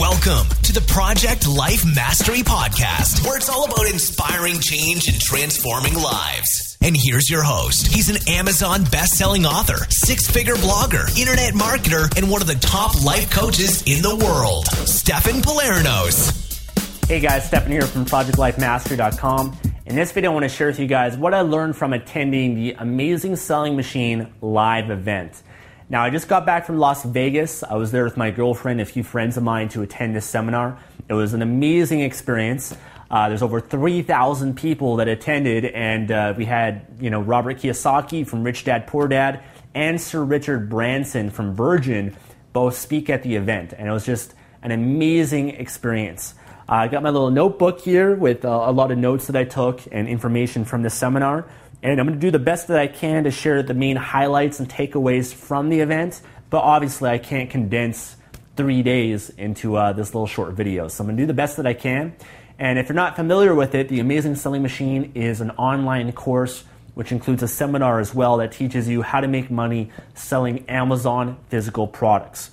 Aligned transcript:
Welcome 0.00 0.48
to 0.62 0.72
the 0.72 0.80
Project 0.80 1.46
Life 1.46 1.84
Mastery 1.84 2.38
Podcast, 2.38 3.22
where 3.26 3.36
it's 3.36 3.50
all 3.50 3.66
about 3.66 3.86
inspiring 3.86 4.58
change 4.58 5.08
and 5.08 5.20
transforming 5.20 5.92
lives. 5.92 6.78
And 6.80 6.96
here's 6.96 7.28
your 7.28 7.42
host. 7.42 7.88
He's 7.88 8.08
an 8.08 8.16
Amazon 8.26 8.84
best-selling 8.84 9.44
author, 9.44 9.76
six-figure 9.90 10.54
blogger, 10.54 11.06
internet 11.20 11.52
marketer, 11.52 12.16
and 12.16 12.30
one 12.30 12.40
of 12.40 12.46
the 12.46 12.54
top 12.54 13.04
life 13.04 13.30
coaches 13.30 13.82
in 13.82 14.00
the 14.00 14.16
world, 14.24 14.64
Stefan 14.88 15.42
Pylarinos. 15.42 17.06
Hey 17.06 17.20
guys, 17.20 17.44
Stefan 17.44 17.70
here 17.70 17.82
from 17.82 18.06
ProjectLifeMastery.com. 18.06 19.60
In 19.84 19.96
this 19.96 20.12
video, 20.12 20.30
I 20.30 20.32
want 20.32 20.44
to 20.44 20.48
share 20.48 20.68
with 20.68 20.80
you 20.80 20.86
guys 20.86 21.18
what 21.18 21.34
I 21.34 21.42
learned 21.42 21.76
from 21.76 21.92
attending 21.92 22.54
the 22.54 22.72
Amazing 22.78 23.36
Selling 23.36 23.76
Machine 23.76 24.32
live 24.40 24.88
event. 24.88 25.42
Now, 25.90 26.04
I 26.04 26.10
just 26.10 26.28
got 26.28 26.46
back 26.46 26.66
from 26.66 26.78
Las 26.78 27.02
Vegas. 27.02 27.64
I 27.64 27.74
was 27.74 27.90
there 27.90 28.04
with 28.04 28.16
my 28.16 28.30
girlfriend 28.30 28.80
a 28.80 28.84
few 28.84 29.02
friends 29.02 29.36
of 29.36 29.42
mine 29.42 29.68
to 29.70 29.82
attend 29.82 30.14
this 30.14 30.24
seminar. 30.24 30.78
It 31.08 31.14
was 31.14 31.34
an 31.34 31.42
amazing 31.42 31.98
experience. 31.98 32.72
Uh, 33.10 33.28
there's 33.28 33.42
over 33.42 33.60
3,000 33.60 34.56
people 34.56 34.94
that 34.96 35.08
attended, 35.08 35.64
and 35.64 36.12
uh, 36.12 36.32
we 36.36 36.44
had, 36.44 36.86
you 37.00 37.10
know, 37.10 37.20
Robert 37.20 37.58
Kiyosaki 37.58 38.24
from 38.24 38.44
Rich 38.44 38.62
Dad 38.66 38.86
Poor 38.86 39.08
Dad 39.08 39.42
and 39.74 40.00
Sir 40.00 40.22
Richard 40.22 40.70
Branson 40.70 41.28
from 41.28 41.56
Virgin 41.56 42.16
both 42.52 42.76
speak 42.76 43.10
at 43.10 43.24
the 43.24 43.34
event, 43.34 43.72
and 43.76 43.88
it 43.88 43.90
was 43.90 44.06
just 44.06 44.34
an 44.62 44.70
amazing 44.70 45.48
experience. 45.48 46.34
Uh, 46.68 46.74
I 46.74 46.86
got 46.86 47.02
my 47.02 47.10
little 47.10 47.32
notebook 47.32 47.80
here 47.80 48.14
with 48.14 48.44
uh, 48.44 48.48
a 48.48 48.70
lot 48.70 48.92
of 48.92 48.98
notes 48.98 49.26
that 49.26 49.34
I 49.34 49.42
took 49.42 49.80
and 49.90 50.06
information 50.08 50.64
from 50.64 50.82
the 50.82 50.90
seminar. 50.90 51.48
And 51.82 51.98
I'm 51.98 52.06
going 52.06 52.18
to 52.18 52.26
do 52.26 52.30
the 52.30 52.38
best 52.38 52.68
that 52.68 52.78
I 52.78 52.86
can 52.86 53.24
to 53.24 53.30
share 53.30 53.62
the 53.62 53.74
main 53.74 53.96
highlights 53.96 54.60
and 54.60 54.68
takeaways 54.68 55.32
from 55.32 55.68
the 55.68 55.80
event. 55.80 56.20
But 56.50 56.58
obviously, 56.58 57.10
I 57.10 57.18
can't 57.18 57.48
condense 57.48 58.16
three 58.56 58.82
days 58.82 59.30
into 59.30 59.76
uh, 59.76 59.92
this 59.92 60.14
little 60.14 60.26
short 60.26 60.52
video. 60.52 60.88
So 60.88 61.02
I'm 61.02 61.08
going 61.08 61.16
to 61.16 61.22
do 61.22 61.26
the 61.26 61.34
best 61.34 61.56
that 61.56 61.66
I 61.66 61.74
can. 61.74 62.14
And 62.58 62.78
if 62.78 62.88
you're 62.88 62.96
not 62.96 63.16
familiar 63.16 63.54
with 63.54 63.74
it, 63.74 63.88
the 63.88 64.00
Amazing 64.00 64.34
Selling 64.34 64.62
Machine 64.62 65.12
is 65.14 65.40
an 65.40 65.50
online 65.52 66.12
course 66.12 66.64
which 66.94 67.12
includes 67.12 67.42
a 67.42 67.48
seminar 67.48 68.00
as 68.00 68.14
well 68.14 68.38
that 68.38 68.52
teaches 68.52 68.88
you 68.88 69.02
how 69.02 69.20
to 69.20 69.28
make 69.28 69.50
money 69.50 69.90
selling 70.14 70.68
Amazon 70.68 71.38
physical 71.48 71.86
products. 71.86 72.50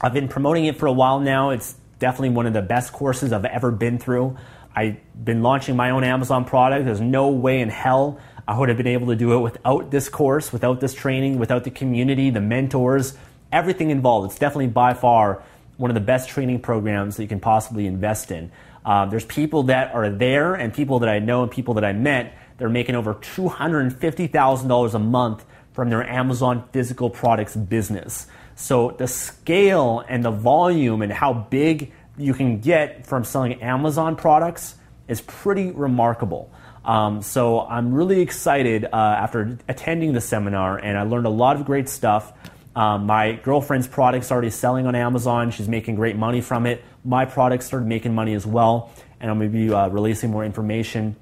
I've 0.00 0.14
been 0.14 0.28
promoting 0.28 0.64
it 0.64 0.78
for 0.78 0.86
a 0.86 0.92
while 0.92 1.20
now. 1.20 1.50
It's 1.50 1.74
definitely 1.98 2.30
one 2.30 2.46
of 2.46 2.52
the 2.52 2.62
best 2.62 2.92
courses 2.92 3.32
I've 3.32 3.44
ever 3.44 3.70
been 3.70 3.98
through. 3.98 4.36
I've 4.74 4.96
been 5.22 5.42
launching 5.42 5.76
my 5.76 5.90
own 5.90 6.04
Amazon 6.04 6.44
product. 6.44 6.86
There's 6.86 7.00
no 7.00 7.28
way 7.28 7.60
in 7.60 7.68
hell 7.68 8.18
I 8.46 8.58
would 8.58 8.68
have 8.68 8.78
been 8.78 8.86
able 8.86 9.08
to 9.08 9.16
do 9.16 9.32
it 9.34 9.40
without 9.40 9.90
this 9.90 10.08
course, 10.08 10.52
without 10.52 10.80
this 10.80 10.94
training, 10.94 11.38
without 11.38 11.64
the 11.64 11.70
community, 11.70 12.30
the 12.30 12.40
mentors, 12.40 13.16
everything 13.52 13.90
involved. 13.90 14.30
It's 14.30 14.38
definitely 14.38 14.68
by 14.68 14.94
far 14.94 15.42
one 15.76 15.90
of 15.90 15.94
the 15.94 16.00
best 16.00 16.28
training 16.28 16.60
programs 16.60 17.16
that 17.16 17.22
you 17.22 17.28
can 17.28 17.40
possibly 17.40 17.86
invest 17.86 18.30
in. 18.30 18.52
Uh, 18.84 19.06
there's 19.06 19.24
people 19.24 19.64
that 19.64 19.94
are 19.94 20.10
there 20.10 20.54
and 20.54 20.72
people 20.72 21.00
that 21.00 21.08
I 21.08 21.18
know 21.18 21.42
and 21.42 21.50
people 21.50 21.74
that 21.74 21.84
I 21.84 21.92
met 21.92 22.36
that 22.56 22.64
are 22.64 22.70
making 22.70 22.94
over 22.94 23.14
$250,000 23.14 24.94
a 24.94 24.98
month 24.98 25.44
from 25.72 25.90
their 25.90 26.06
Amazon 26.08 26.68
physical 26.72 27.08
products 27.08 27.56
business. 27.56 28.26
So 28.54 28.94
the 28.98 29.06
scale 29.06 30.04
and 30.06 30.24
the 30.24 30.30
volume 30.30 31.02
and 31.02 31.12
how 31.12 31.32
big 31.32 31.92
you 32.18 32.34
can 32.34 32.60
get 32.60 33.06
from 33.06 33.24
selling 33.24 33.62
Amazon 33.62 34.16
products 34.16 34.74
is 35.08 35.20
pretty 35.22 35.70
remarkable. 35.70 36.50
Um, 36.84 37.22
so 37.22 37.60
I'm 37.60 37.92
really 37.92 38.20
excited 38.20 38.84
uh, 38.84 38.88
after 38.92 39.58
attending 39.68 40.12
the 40.12 40.20
seminar, 40.20 40.78
and 40.78 40.98
I 40.98 41.02
learned 41.02 41.26
a 41.26 41.30
lot 41.30 41.56
of 41.56 41.66
great 41.66 41.88
stuff. 41.88 42.32
Um, 42.74 43.06
my 43.06 43.32
girlfriend's 43.32 43.86
product's 43.86 44.30
already 44.30 44.50
selling 44.50 44.86
on 44.86 44.94
Amazon. 44.94 45.50
She's 45.50 45.68
making 45.68 45.96
great 45.96 46.16
money 46.16 46.40
from 46.40 46.66
it. 46.66 46.82
My 47.04 47.24
product 47.24 47.64
started 47.64 47.86
making 47.86 48.14
money 48.14 48.34
as 48.34 48.46
well, 48.46 48.90
and 49.20 49.30
I'm 49.30 49.38
going 49.38 49.52
to 49.52 49.58
be 49.58 49.72
uh, 49.72 49.88
releasing 49.88 50.30
more 50.30 50.44
information 50.44 51.16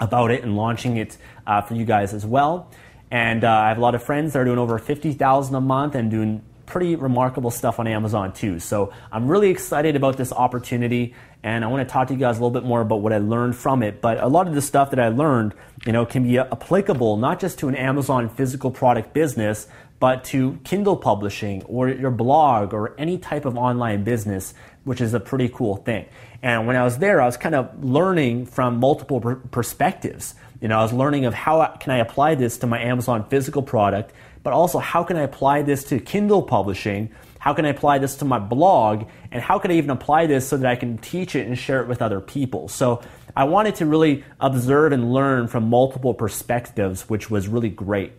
about 0.00 0.30
it 0.30 0.42
and 0.42 0.56
launching 0.56 0.96
it 0.96 1.16
uh, 1.46 1.60
for 1.60 1.74
you 1.74 1.84
guys 1.84 2.14
as 2.14 2.24
well. 2.24 2.70
And 3.10 3.44
uh, 3.44 3.50
I 3.50 3.68
have 3.68 3.78
a 3.78 3.80
lot 3.80 3.94
of 3.94 4.02
friends 4.02 4.32
that 4.32 4.40
are 4.40 4.44
doing 4.44 4.58
over 4.58 4.78
50,000 4.78 5.54
a 5.54 5.60
month 5.60 5.94
and 5.94 6.10
doing 6.10 6.42
pretty 6.66 6.96
remarkable 6.96 7.50
stuff 7.50 7.80
on 7.80 7.86
Amazon 7.86 8.32
too. 8.32 8.60
So 8.60 8.92
I'm 9.10 9.26
really 9.26 9.48
excited 9.48 9.96
about 9.96 10.18
this 10.18 10.32
opportunity 10.32 11.14
and 11.42 11.64
I 11.64 11.68
want 11.68 11.86
to 11.86 11.92
talk 11.92 12.08
to 12.08 12.14
you 12.14 12.20
guys 12.20 12.38
a 12.38 12.40
little 12.40 12.50
bit 12.50 12.64
more 12.64 12.80
about 12.80 13.00
what 13.00 13.12
I 13.12 13.18
learned 13.18 13.56
from 13.56 13.82
it. 13.82 14.00
But 14.00 14.18
a 14.18 14.26
lot 14.26 14.48
of 14.48 14.54
the 14.54 14.62
stuff 14.62 14.90
that 14.90 15.00
I 15.00 15.08
learned, 15.08 15.54
you 15.86 15.92
know, 15.92 16.04
can 16.04 16.24
be 16.24 16.38
applicable 16.38 17.16
not 17.16 17.40
just 17.40 17.58
to 17.60 17.68
an 17.68 17.74
Amazon 17.74 18.28
physical 18.28 18.70
product 18.70 19.12
business, 19.12 19.68
but 20.00 20.24
to 20.24 20.58
Kindle 20.64 20.96
publishing 20.96 21.62
or 21.64 21.88
your 21.88 22.10
blog 22.10 22.72
or 22.72 22.94
any 22.98 23.18
type 23.18 23.44
of 23.44 23.56
online 23.56 24.04
business, 24.04 24.54
which 24.84 25.00
is 25.00 25.14
a 25.14 25.20
pretty 25.20 25.48
cool 25.48 25.76
thing. 25.76 26.06
And 26.42 26.66
when 26.66 26.76
I 26.76 26.84
was 26.84 26.98
there, 26.98 27.20
I 27.20 27.26
was 27.26 27.36
kind 27.36 27.54
of 27.54 27.84
learning 27.84 28.46
from 28.46 28.78
multiple 28.78 29.20
perspectives. 29.50 30.34
You 30.60 30.68
know, 30.68 30.78
I 30.78 30.82
was 30.82 30.92
learning 30.92 31.24
of 31.24 31.34
how 31.34 31.64
can 31.80 31.92
I 31.92 31.98
apply 31.98 32.34
this 32.34 32.58
to 32.58 32.66
my 32.66 32.80
Amazon 32.80 33.28
physical 33.28 33.62
product 33.62 34.12
but 34.42 34.52
also 34.52 34.78
how 34.78 35.04
can 35.04 35.16
I 35.16 35.22
apply 35.22 35.62
this 35.62 35.84
to 35.84 36.00
Kindle 36.00 36.42
publishing? 36.42 37.10
How 37.38 37.54
can 37.54 37.64
I 37.64 37.68
apply 37.68 37.98
this 37.98 38.16
to 38.16 38.24
my 38.24 38.38
blog? 38.38 39.08
And 39.30 39.42
how 39.42 39.58
can 39.58 39.70
I 39.70 39.74
even 39.74 39.90
apply 39.90 40.26
this 40.26 40.48
so 40.48 40.56
that 40.56 40.70
I 40.70 40.76
can 40.76 40.98
teach 40.98 41.34
it 41.36 41.46
and 41.46 41.58
share 41.58 41.80
it 41.80 41.88
with 41.88 42.02
other 42.02 42.20
people? 42.20 42.68
So 42.68 43.02
I 43.36 43.44
wanted 43.44 43.76
to 43.76 43.86
really 43.86 44.24
observe 44.40 44.92
and 44.92 45.12
learn 45.12 45.48
from 45.48 45.68
multiple 45.68 46.14
perspectives, 46.14 47.08
which 47.08 47.30
was 47.30 47.48
really 47.48 47.70
great. 47.70 48.12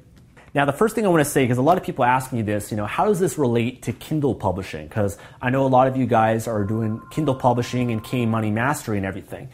Now, 0.53 0.66
the 0.66 0.74
first 0.74 0.96
thing 0.96 1.06
I 1.06 1.09
want 1.09 1.24
to 1.24 1.30
say, 1.30 1.44
because 1.44 1.59
a 1.59 1.62
lot 1.62 1.78
of 1.78 1.84
people 1.84 2.03
ask 2.03 2.34
me 2.34 2.41
this, 2.41 2.72
you 2.72 2.78
know, 2.78 2.88
how 2.88 3.06
does 3.06 3.19
this 3.19 3.38
relate 3.38 3.84
to 3.84 3.94
Kindle 3.94 4.34
publishing? 4.34 4.88
Because 4.88 5.18
I 5.41 5.51
know 5.51 5.66
a 5.66 5.68
lot 5.68 5.88
of 5.88 5.96
you 5.96 6.07
guys 6.07 6.47
are 6.47 6.63
doing 6.63 7.01
Kindle 7.12 7.36
publishing 7.36 7.91
and 7.91 8.03
K 8.03 8.25
Money 8.25 8.50
Mastery 8.50 8.97
and 8.97 9.06
everything. 9.06 9.50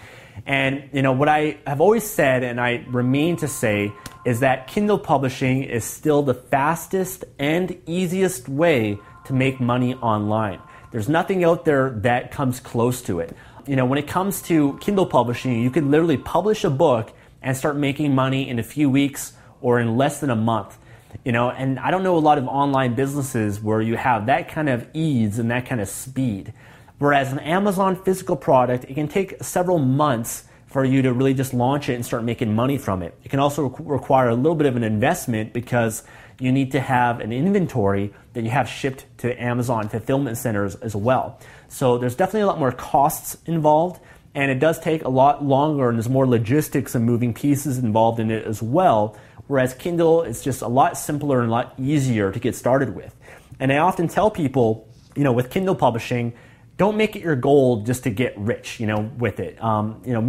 And, 0.46 0.90
you 0.94 1.02
know, 1.02 1.12
what 1.12 1.28
I 1.28 1.58
have 1.68 1.82
always 1.82 2.09
said, 2.09 2.44
and 2.44 2.62
I 2.62 2.86
remain 2.88 3.36
to 3.38 3.47
say, 3.47 3.92
is 4.26 4.40
that 4.40 4.68
Kindle 4.68 5.00
publishing 5.00 5.64
is 5.64 5.84
still 5.84 6.24
the 6.24 6.34
fastest 6.34 7.26
and 7.40 7.78
easiest 7.86 8.47
way 8.47 8.97
to 9.25 9.34
make 9.34 9.59
money 9.59 9.96
online. 9.96 10.59
There's 10.91 11.09
nothing 11.09 11.44
out 11.44 11.66
there 11.66 11.90
that 12.02 12.31
comes 12.31 12.59
close 12.59 13.02
to 13.03 13.19
it. 13.19 13.36
You 13.68 13.75
know, 13.75 13.86
when 13.86 14.00
it 14.00 14.08
comes 14.08 14.41
to 14.44 14.78
Kindle 14.80 15.06
publishing, 15.06 15.62
you 15.62 15.72
can 15.72 15.91
literally 15.91 16.18
publish 16.18 16.63
a 16.63 16.69
book 16.69 17.13
and 17.41 17.56
start 17.56 17.75
making 17.75 18.16
money 18.16 18.47
in 18.50 18.59
a 18.59 18.64
few 18.64 18.90
weeks 18.90 19.34
or 19.62 19.80
in 19.80 19.97
less 19.97 20.19
than 20.19 20.30
a 20.30 20.35
month. 20.35 20.78
You 21.24 21.31
know, 21.31 21.50
and 21.50 21.80
I 21.80 21.91
don't 21.91 22.03
know 22.03 22.18
a 22.18 22.19
lot 22.19 22.38
of 22.38 22.47
online 22.47 22.96
businesses 22.96 23.59
where 23.62 23.81
you 23.81 23.97
have 23.97 24.28
that 24.28 24.50
kind 24.50 24.69
of 24.69 24.88
ease 24.94 25.40
and 25.40 25.50
that 25.52 25.66
kind 25.66 25.81
of 25.81 25.88
speed. 25.88 26.53
Whereas 26.97 27.31
an 27.31 27.40
Amazon 27.40 28.02
physical 28.03 28.35
product, 28.35 28.85
it 28.85 28.94
can 28.94 29.08
take 29.08 29.44
several 29.44 29.80
months 29.80 30.46
for 30.68 30.84
you 30.84 31.02
to 31.03 31.14
really 31.14 31.34
just 31.34 31.53
launch 31.53 31.88
it 31.90 31.94
and 31.96 32.06
start 32.06 32.24
making 32.24 32.53
money 32.53 32.78
from 32.78 33.02
it. 33.02 33.18
It 33.24 33.30
can 33.30 33.40
also 33.40 33.69
require 33.80 34.30
a 34.30 34.35
little 34.35 34.56
bit 34.56 34.68
of 34.68 34.75
an 34.75 34.84
investment 34.84 35.53
because 35.53 36.03
you 36.40 36.51
need 36.51 36.72
to 36.72 36.79
have 36.79 37.19
an 37.19 37.31
inventory 37.31 38.13
that 38.34 38.44
you 38.44 38.50
have 38.50 38.68
shipped 38.68 39.06
to 39.19 39.41
Amazon 39.41 39.90
fulfillment 39.90 40.38
centers 40.38 40.75
as 40.75 40.96
well. 40.96 41.40
So 41.69 41.97
there's 41.97 42.16
definitely 42.16 42.41
a 42.41 42.47
lot 42.47 42.59
more 42.59 42.72
costs 42.72 43.38
involved 43.46 44.01
and 44.34 44.51
it 44.51 44.59
does 44.59 44.79
take 44.79 45.03
a 45.03 45.09
lot 45.09 45.44
longer 45.44 45.88
and 45.88 45.97
there's 45.97 46.09
more 46.09 46.28
logistics 46.28 46.94
and 46.94 47.06
moving 47.06 47.34
pieces 47.34 47.78
involved 47.78 48.19
in 48.19 48.29
it 48.29 48.46
as 48.46 48.62
well. 48.62 49.18
Whereas 49.47 49.73
Kindle 49.73 50.23
is 50.23 50.44
just 50.44 50.62
a 50.62 50.68
lot 50.68 50.97
simpler 50.97 51.40
and 51.40 51.50
a 51.50 51.51
lot 51.51 51.73
easier 51.79 52.31
to 52.31 52.40
get 52.40 52.56
started 52.56 52.96
with. 52.96 53.16
And 53.59 53.72
I 53.72 53.78
often 53.78 54.07
tell 54.07 54.29
people, 54.29 54.90
you 55.16 55.23
know, 55.23 55.31
with 55.31 55.50
Kindle 55.50 55.75
publishing, 55.75 56.34
don't 56.78 56.97
make 56.97 57.16
it 57.16 57.22
your 57.22 57.36
goal 57.38 57.84
just 57.84 58.03
to 58.03 58.09
get 58.09 58.38
rich, 58.38 58.80
you 58.80 58.88
know, 58.88 59.09
with 59.18 59.40
it. 59.40 59.62
Um, 59.63 60.02
you 60.06 60.13
know, 60.13 60.19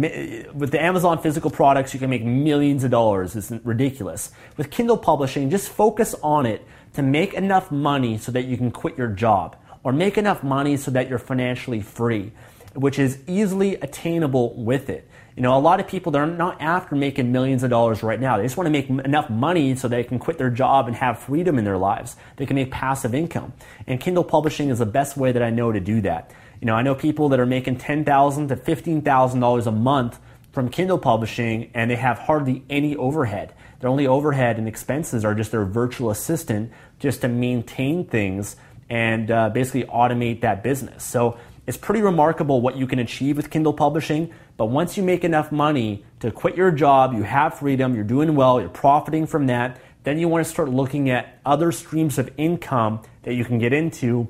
with 0.53 0.71
the 0.71 0.81
Amazon 0.81 1.21
physical 1.21 1.51
products, 1.51 1.93
you 1.93 1.99
can 1.99 2.09
make 2.09 2.23
millions 2.23 2.85
of 2.85 2.91
dollars. 2.91 3.35
It's 3.35 3.51
ridiculous. 3.65 4.31
With 4.55 4.71
Kindle 4.71 4.97
publishing, 4.97 5.49
just 5.49 5.69
focus 5.69 6.15
on 6.23 6.45
it 6.45 6.65
to 6.93 7.01
make 7.03 7.33
enough 7.33 7.69
money 7.69 8.17
so 8.17 8.31
that 8.31 8.45
you 8.45 8.55
can 8.55 8.71
quit 8.71 8.97
your 8.97 9.09
job 9.09 9.57
or 9.83 9.91
make 9.91 10.17
enough 10.17 10.41
money 10.41 10.77
so 10.77 10.89
that 10.91 11.09
you're 11.09 11.19
financially 11.19 11.81
free, 11.81 12.31
which 12.73 12.97
is 12.97 13.19
easily 13.27 13.75
attainable 13.75 14.55
with 14.55 14.89
it. 14.89 15.07
You 15.37 15.43
know, 15.43 15.55
a 15.55 15.59
lot 15.59 15.79
of 15.79 15.87
people, 15.87 16.11
they're 16.11 16.25
not 16.25 16.59
after 16.59 16.95
making 16.95 17.31
millions 17.31 17.61
of 17.61 17.69
dollars 17.69 18.01
right 18.01 18.19
now. 18.19 18.37
They 18.37 18.43
just 18.43 18.57
want 18.57 18.65
to 18.65 18.71
make 18.71 18.89
enough 18.89 19.29
money 19.29 19.75
so 19.75 19.87
they 19.87 20.03
can 20.03 20.17
quit 20.17 20.39
their 20.39 20.49
job 20.49 20.87
and 20.87 20.95
have 20.95 21.19
freedom 21.19 21.59
in 21.59 21.63
their 21.63 21.77
lives. 21.77 22.15
They 22.37 22.47
can 22.47 22.55
make 22.55 22.71
passive 22.71 23.13
income. 23.13 23.53
And 23.85 23.99
Kindle 23.99 24.23
publishing 24.23 24.69
is 24.69 24.79
the 24.79 24.87
best 24.87 25.15
way 25.15 25.31
that 25.31 25.43
I 25.43 25.51
know 25.51 25.71
to 25.71 25.79
do 25.79 26.01
that. 26.01 26.31
You 26.61 26.65
know, 26.65 26.75
I 26.75 26.81
know 26.81 26.95
people 26.95 27.29
that 27.29 27.39
are 27.39 27.45
making 27.45 27.77
10,000 27.77 28.47
to 28.47 28.55
$15,000 28.55 29.67
a 29.67 29.71
month 29.71 30.19
from 30.51 30.69
Kindle 30.69 30.97
publishing 30.97 31.69
and 31.73 31.91
they 31.91 31.95
have 31.95 32.17
hardly 32.17 32.63
any 32.69 32.95
overhead. 32.95 33.53
Their 33.79 33.89
only 33.89 34.07
overhead 34.07 34.57
and 34.57 34.67
expenses 34.67 35.23
are 35.23 35.35
just 35.35 35.51
their 35.51 35.65
virtual 35.65 36.09
assistant 36.09 36.71
just 36.99 37.21
to 37.21 37.27
maintain 37.27 38.05
things 38.05 38.55
and 38.89 39.29
uh, 39.29 39.49
basically 39.49 39.83
automate 39.83 40.41
that 40.41 40.63
business. 40.63 41.03
So 41.03 41.37
it's 41.67 41.77
pretty 41.77 42.01
remarkable 42.01 42.61
what 42.61 42.77
you 42.77 42.87
can 42.87 42.99
achieve 42.99 43.37
with 43.37 43.49
Kindle 43.49 43.73
publishing. 43.73 44.33
But 44.55 44.67
once 44.67 44.97
you 44.97 45.03
make 45.03 45.23
enough 45.23 45.51
money 45.51 46.05
to 46.21 46.31
quit 46.31 46.55
your 46.55 46.71
job, 46.71 47.13
you 47.13 47.23
have 47.23 47.59
freedom, 47.59 47.93
you're 47.93 48.03
doing 48.03 48.35
well, 48.35 48.59
you're 48.59 48.69
profiting 48.69 49.27
from 49.27 49.47
that, 49.47 49.79
then 50.03 50.17
you 50.17 50.27
want 50.29 50.45
to 50.45 50.49
start 50.49 50.69
looking 50.69 51.09
at 51.09 51.37
other 51.45 51.71
streams 51.71 52.17
of 52.17 52.31
income 52.37 53.01
that 53.23 53.33
you 53.33 53.43
can 53.43 53.59
get 53.59 53.73
into 53.73 54.27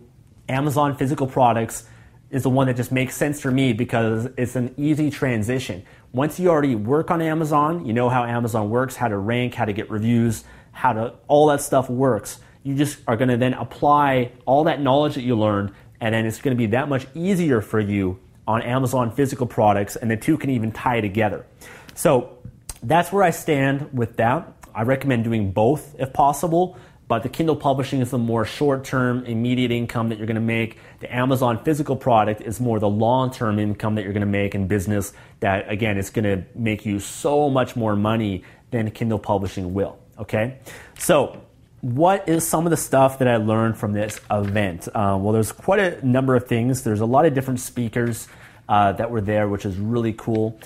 Amazon 0.49 0.97
physical 0.97 1.27
products, 1.27 1.87
is 2.29 2.43
the 2.43 2.49
one 2.49 2.67
that 2.67 2.75
just 2.75 2.91
makes 2.91 3.15
sense 3.15 3.39
for 3.39 3.51
me 3.51 3.73
because 3.73 4.27
it's 4.37 4.55
an 4.55 4.73
easy 4.77 5.09
transition. 5.09 5.83
Once 6.11 6.39
you 6.39 6.49
already 6.49 6.75
work 6.75 7.09
on 7.09 7.21
Amazon, 7.21 7.85
you 7.85 7.93
know 7.93 8.09
how 8.09 8.23
Amazon 8.25 8.69
works, 8.69 8.95
how 8.95 9.07
to 9.07 9.17
rank, 9.17 9.53
how 9.53 9.65
to 9.65 9.73
get 9.73 9.89
reviews, 9.89 10.43
how 10.71 10.93
to 10.93 11.13
all 11.27 11.47
that 11.47 11.61
stuff 11.61 11.89
works. 11.89 12.39
You 12.63 12.75
just 12.75 12.99
are 13.07 13.15
going 13.15 13.29
to 13.29 13.37
then 13.37 13.53
apply 13.53 14.31
all 14.45 14.65
that 14.65 14.81
knowledge 14.81 15.15
that 15.15 15.23
you 15.23 15.37
learned 15.37 15.73
and 16.01 16.13
then 16.13 16.25
it's 16.25 16.41
going 16.41 16.55
to 16.55 16.57
be 16.57 16.67
that 16.67 16.89
much 16.89 17.07
easier 17.15 17.61
for 17.61 17.79
you 17.79 18.19
on 18.47 18.61
Amazon 18.61 19.11
physical 19.11 19.47
products 19.47 19.95
and 19.95 20.11
the 20.11 20.17
two 20.17 20.37
can 20.37 20.49
even 20.49 20.71
tie 20.71 21.01
together. 21.01 21.45
So, 21.95 22.33
that's 22.83 23.11
where 23.11 23.23
I 23.23 23.31
stand 23.31 23.89
with 23.91 24.17
that. 24.17 24.53
I 24.73 24.83
recommend 24.83 25.23
doing 25.23 25.51
both 25.51 25.95
if 25.97 26.13
possible. 26.13 26.77
But 27.07 27.23
the 27.23 27.29
Kindle 27.29 27.55
publishing 27.55 28.01
is 28.01 28.11
the 28.11 28.17
more 28.17 28.43
short 28.43 28.83
term, 28.83 29.25
immediate 29.25 29.71
income 29.71 30.09
that 30.09 30.17
you're 30.17 30.27
going 30.27 30.35
to 30.35 30.41
make. 30.41 30.77
The 30.99 31.13
Amazon 31.13 31.63
physical 31.63 31.95
product 31.95 32.41
is 32.41 32.59
more 32.59 32.79
the 32.79 32.89
long 32.89 33.31
term 33.31 33.59
income 33.59 33.95
that 33.95 34.03
you're 34.03 34.13
going 34.13 34.21
to 34.21 34.25
make 34.27 34.53
in 34.55 34.67
business 34.67 35.13
that, 35.39 35.71
again, 35.71 35.97
is 35.97 36.09
going 36.09 36.25
to 36.25 36.43
make 36.53 36.85
you 36.85 36.99
so 36.99 37.49
much 37.49 37.75
more 37.75 37.95
money 37.95 38.43
than 38.71 38.91
Kindle 38.91 39.19
publishing 39.19 39.73
will. 39.73 39.97
Okay? 40.19 40.57
So, 40.99 41.41
what 41.81 42.27
is 42.27 42.45
some 42.45 42.65
of 42.65 42.71
the 42.71 42.77
stuff 42.77 43.19
that 43.19 43.27
I 43.27 43.37
learned 43.37 43.77
from 43.77 43.93
this 43.93 44.19
event? 44.29 44.87
Uh, 44.89 45.17
well, 45.21 45.31
there's 45.31 45.51
quite 45.51 45.79
a 45.79 46.05
number 46.05 46.35
of 46.35 46.47
things. 46.47 46.83
There's 46.83 47.01
a 47.01 47.05
lot 47.05 47.25
of 47.25 47.33
different 47.33 47.59
speakers 47.59 48.27
uh, 48.67 48.91
that 48.93 49.11
were 49.11 49.21
there, 49.21 49.47
which 49.47 49.63
is 49.63 49.77
really 49.77 50.13
cool. 50.13 50.59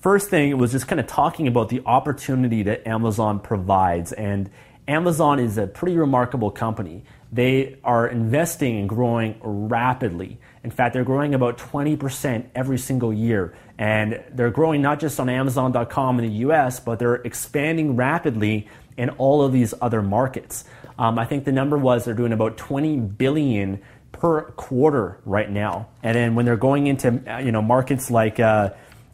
First 0.00 0.30
thing 0.30 0.56
was 0.58 0.70
just 0.72 0.86
kind 0.86 1.00
of 1.00 1.06
talking 1.06 1.48
about 1.48 1.70
the 1.70 1.82
opportunity 1.84 2.62
that 2.64 2.86
Amazon 2.86 3.40
provides 3.40 4.12
and 4.12 4.50
Amazon 4.88 5.38
is 5.38 5.58
a 5.58 5.66
pretty 5.66 5.96
remarkable 5.96 6.50
company. 6.50 7.04
They 7.30 7.76
are 7.84 8.08
investing 8.08 8.78
and 8.78 8.88
growing 8.88 9.38
rapidly. 9.42 10.38
In 10.64 10.70
fact, 10.70 10.94
they're 10.94 11.04
growing 11.04 11.34
about 11.34 11.58
20% 11.58 12.46
every 12.54 12.78
single 12.78 13.12
year. 13.12 13.54
And 13.76 14.22
they're 14.32 14.50
growing 14.50 14.80
not 14.80 14.98
just 14.98 15.20
on 15.20 15.28
Amazon.com 15.28 16.18
in 16.18 16.26
the 16.26 16.32
US, 16.46 16.80
but 16.80 16.98
they're 16.98 17.16
expanding 17.16 17.96
rapidly 17.96 18.66
in 18.96 19.10
all 19.10 19.42
of 19.42 19.52
these 19.52 19.74
other 19.80 20.02
markets. 20.02 20.64
Um, 20.98 21.18
I 21.18 21.26
think 21.26 21.44
the 21.44 21.52
number 21.52 21.76
was 21.76 22.04
they're 22.04 22.14
doing 22.14 22.32
about 22.32 22.56
20 22.56 22.96
billion 22.96 23.80
per 24.10 24.42
quarter 24.52 25.20
right 25.24 25.50
now. 25.50 25.88
And 26.02 26.16
then 26.16 26.34
when 26.34 26.44
they're 26.44 26.56
going 26.56 26.86
into 26.86 27.22
you 27.44 27.52
know 27.52 27.62
markets 27.62 28.10
like 28.10 28.40
uh, 28.40 28.70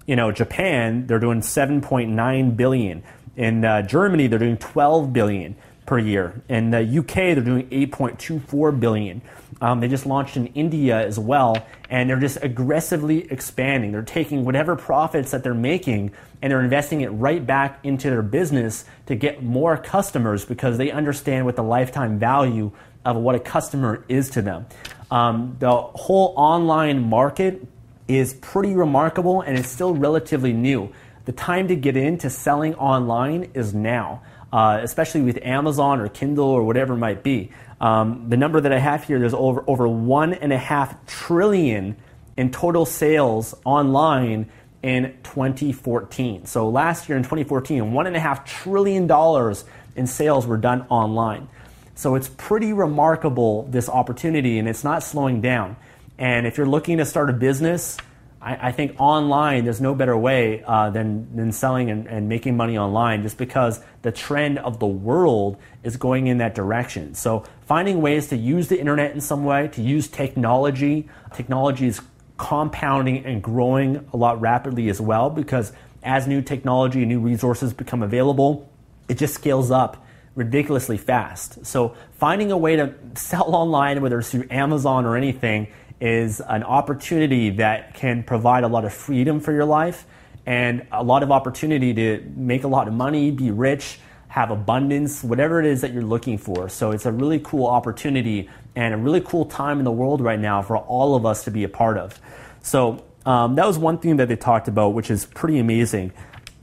you 0.07 0.17
know 0.17 0.33
Japan, 0.33 1.07
they're 1.07 1.19
doing 1.19 1.41
7.9 1.41 2.57
billion. 2.57 3.03
In 3.37 3.65
uh, 3.65 3.83
Germany, 3.83 4.27
they're 4.27 4.39
doing 4.39 4.57
12 4.57 5.13
billion 5.13 5.57
per 5.87 5.99
year. 5.99 6.43
In 6.49 6.71
the 6.71 6.81
UK, 6.81 7.15
they're 7.15 7.41
doing 7.41 7.69
8.24 7.69 8.81
billion. 8.81 9.23
Um, 9.61 9.81
they 9.81 9.89
just 9.89 10.07
launched 10.07 10.37
in 10.37 10.47
India 10.49 11.07
as 11.07 11.19
well, 11.19 11.67
and 11.91 12.09
they're 12.09 12.21
just 12.21 12.39
aggressively 12.43 13.31
expanding. 13.31 13.93
They're 13.93 14.03
taking 14.03 14.45
whatever 14.45 14.77
profits 14.77 15.31
that 15.31 15.43
they're 15.43 15.55
making 15.55 16.13
and 16.43 16.51
they're 16.51 16.63
investing 16.63 17.01
it 17.01 17.09
right 17.09 17.45
back 17.45 17.79
into 17.85 18.11
their 18.11 18.23
business 18.23 18.85
to 19.07 19.15
get 19.15 19.43
more 19.43 19.79
customers 19.79 20.45
because 20.45 20.77
they 20.77 20.91
understand 20.91 21.47
what 21.47 21.57
the 21.57 21.63
lifetime 21.63 22.19
value 22.19 22.71
of 23.05 23.17
what 23.17 23.35
a 23.35 23.41
customer 23.41 24.05
is 24.09 24.31
to 24.31 24.43
them. 24.43 24.67
Um, 25.11 25.57
the 25.59 25.73
whole 25.75 26.35
online 26.37 27.09
market 27.09 27.67
is 28.09 28.35
pretty 28.35 28.75
remarkable 28.75 29.41
and 29.41 29.59
it's 29.59 29.71
still 29.71 29.95
relatively 29.95 30.53
new. 30.53 30.93
The 31.25 31.33
time 31.33 31.69
to 31.69 31.77
get 31.77 31.97
into 31.97 32.29
selling 32.29 32.75
online 32.75 33.51
is 33.55 33.73
now, 33.73 34.23
uh, 34.53 34.81
especially 34.83 35.23
with 35.23 35.39
Amazon 35.43 36.01
or 36.01 36.09
Kindle 36.09 36.49
or 36.49 36.63
whatever 36.65 36.95
it 36.95 36.99
might 36.99 37.23
be. 37.23 37.51
Um, 37.81 38.27
the 38.29 38.37
number 38.37 38.61
that 38.61 38.73
I 38.73 38.79
have 38.79 39.05
here, 39.05 39.19
there's 39.19 39.35
over 39.35 39.65
over 39.67 39.89
one 39.89 40.35
and 40.35 40.53
a 40.53 40.59
half 40.59 41.07
trillion 41.07 41.97
in 42.37 42.51
total 42.51 42.85
sales 42.85 43.55
online 43.65 44.51
in 44.83 45.17
2014. 45.23 46.45
So 46.45 46.69
last 46.69 47.09
year 47.09 47.17
in 47.17 47.25
2014, 47.25 47.93
one 47.93 48.07
and 48.07 48.17
a 48.17 48.21
half 48.21 48.45
trillion 48.45 49.07
dollars 49.07 49.65
in 49.97 50.07
sales 50.07 50.47
were 50.47 50.59
done 50.59 50.83
online. 50.91 51.49
So 51.95 52.17
it's 52.17 52.29
pretty 52.29 52.73
remarkable 52.73 53.63
this 53.65 53.89
opportunity, 53.89 54.59
and 54.59 54.69
it's 54.69 54.85
not 54.85 55.03
slowing 55.03 55.41
down. 55.41 55.77
And 56.19 56.47
if 56.47 56.59
you're 56.59 56.67
looking 56.67 56.99
to 56.99 57.07
start 57.07 57.31
a 57.31 57.33
business, 57.33 57.97
I, 58.45 58.69
I 58.69 58.73
think 58.73 58.95
online, 58.99 59.65
there's 59.65 59.81
no 59.81 59.95
better 59.95 60.17
way 60.17 60.63
uh, 60.65 60.91
than, 60.91 61.35
than 61.35 61.51
selling 61.51 61.91
and, 61.91 62.07
and 62.07 62.29
making 62.29 62.57
money 62.57 62.77
online 62.77 63.23
just 63.23 63.39
because 63.39 63.81
the 64.03 64.13
trend 64.13 64.59
of 64.59 64.79
the 64.79 64.87
world 64.87 65.57
is 65.83 65.97
going 65.97 66.27
in 66.27 66.39
that 66.39 66.55
direction. 66.55 67.15
So 67.15 67.45
finding 67.63 68.03
ways 68.03 68.29
to 68.29 68.37
use 68.37 68.69
the 68.69 68.79
internet 68.79 69.13
in 69.13 69.21
some 69.21 69.45
way, 69.45 69.69
to 69.69 69.83
use 69.83 70.07
technology. 70.09 71.09
Technology 71.33 71.87
is 71.87 72.03
compounding 72.37 73.25
and 73.25 73.43
growing 73.43 74.07
a 74.13 74.17
lot 74.17 74.41
rapidly 74.41 74.91
as 74.91 75.01
well 75.01 75.31
because 75.31 75.73
as 76.03 76.27
new 76.27 76.43
technology 76.43 77.01
and 77.01 77.09
new 77.09 77.21
resources 77.21 77.73
become 77.73 78.03
available, 78.03 78.69
it 79.09 79.17
just 79.17 79.35
scales 79.35 79.71
up 79.71 80.05
ridiculously 80.35 80.99
fast. 80.99 81.65
So 81.65 81.95
finding 82.19 82.51
a 82.51 82.59
way 82.59 82.77
to 82.77 82.93
sell 83.15 83.55
online, 83.55 84.03
whether 84.03 84.19
it's 84.19 84.31
through 84.31 84.49
Amazon 84.51 85.07
or 85.07 85.17
anything, 85.17 85.69
is 86.01 86.41
an 86.41 86.63
opportunity 86.63 87.51
that 87.51 87.95
can 87.95 88.23
provide 88.23 88.65
a 88.65 88.69
lot 88.69 88.85
of 88.85 88.93
freedom 88.93 89.41
for 89.41 89.53
your 89.53 89.65
life 89.65 90.07
and 90.47 90.87
a 90.93 91.03
lot 91.03 91.23
of 91.23 91.31
opportunity 91.31 91.95
to 91.95 92.33
make 92.37 92.65
a 92.65 92.69
lot 92.69 92.87
of 92.89 92.95
money, 92.95 93.31
be 93.31 93.51
rich, 93.51 93.99
have 94.29 94.51
abundance, 94.51 95.23
whatever 95.23 95.61
it 95.61 95.67
is 95.67 95.81
that 95.81 95.93
you're 95.93 96.03
looking 96.03 96.37
for. 96.37 96.69
So 96.69 96.91
it's 96.91 97.07
a 97.07 97.13
really 97.13 97.39
cool 97.39 97.67
opportunity 97.67 98.51
and 98.75 98.93
a 98.93 98.97
really 98.97 99.21
cool 99.21 99.45
time 99.45 99.79
in 99.79 99.85
the 99.85 99.93
world 99.93 100.21
right 100.21 100.39
now 100.39 100.61
for 100.61 100.77
all 100.77 101.15
of 101.15 101.25
us 101.25 101.45
to 101.45 101.51
be 101.51 101.65
a 101.65 101.69
part 101.69 101.97
of. 101.97 102.21
So 102.61 103.05
um, 103.25 103.55
that 103.55 103.67
was 103.67 103.79
one 103.79 103.99
thing 103.99 104.17
that 104.17 104.29
they 104.29 104.37
talked 104.37 104.69
about, 104.69 104.89
which 104.95 105.11
is 105.11 105.25
pretty 105.25 105.59
amazing. 105.59 106.13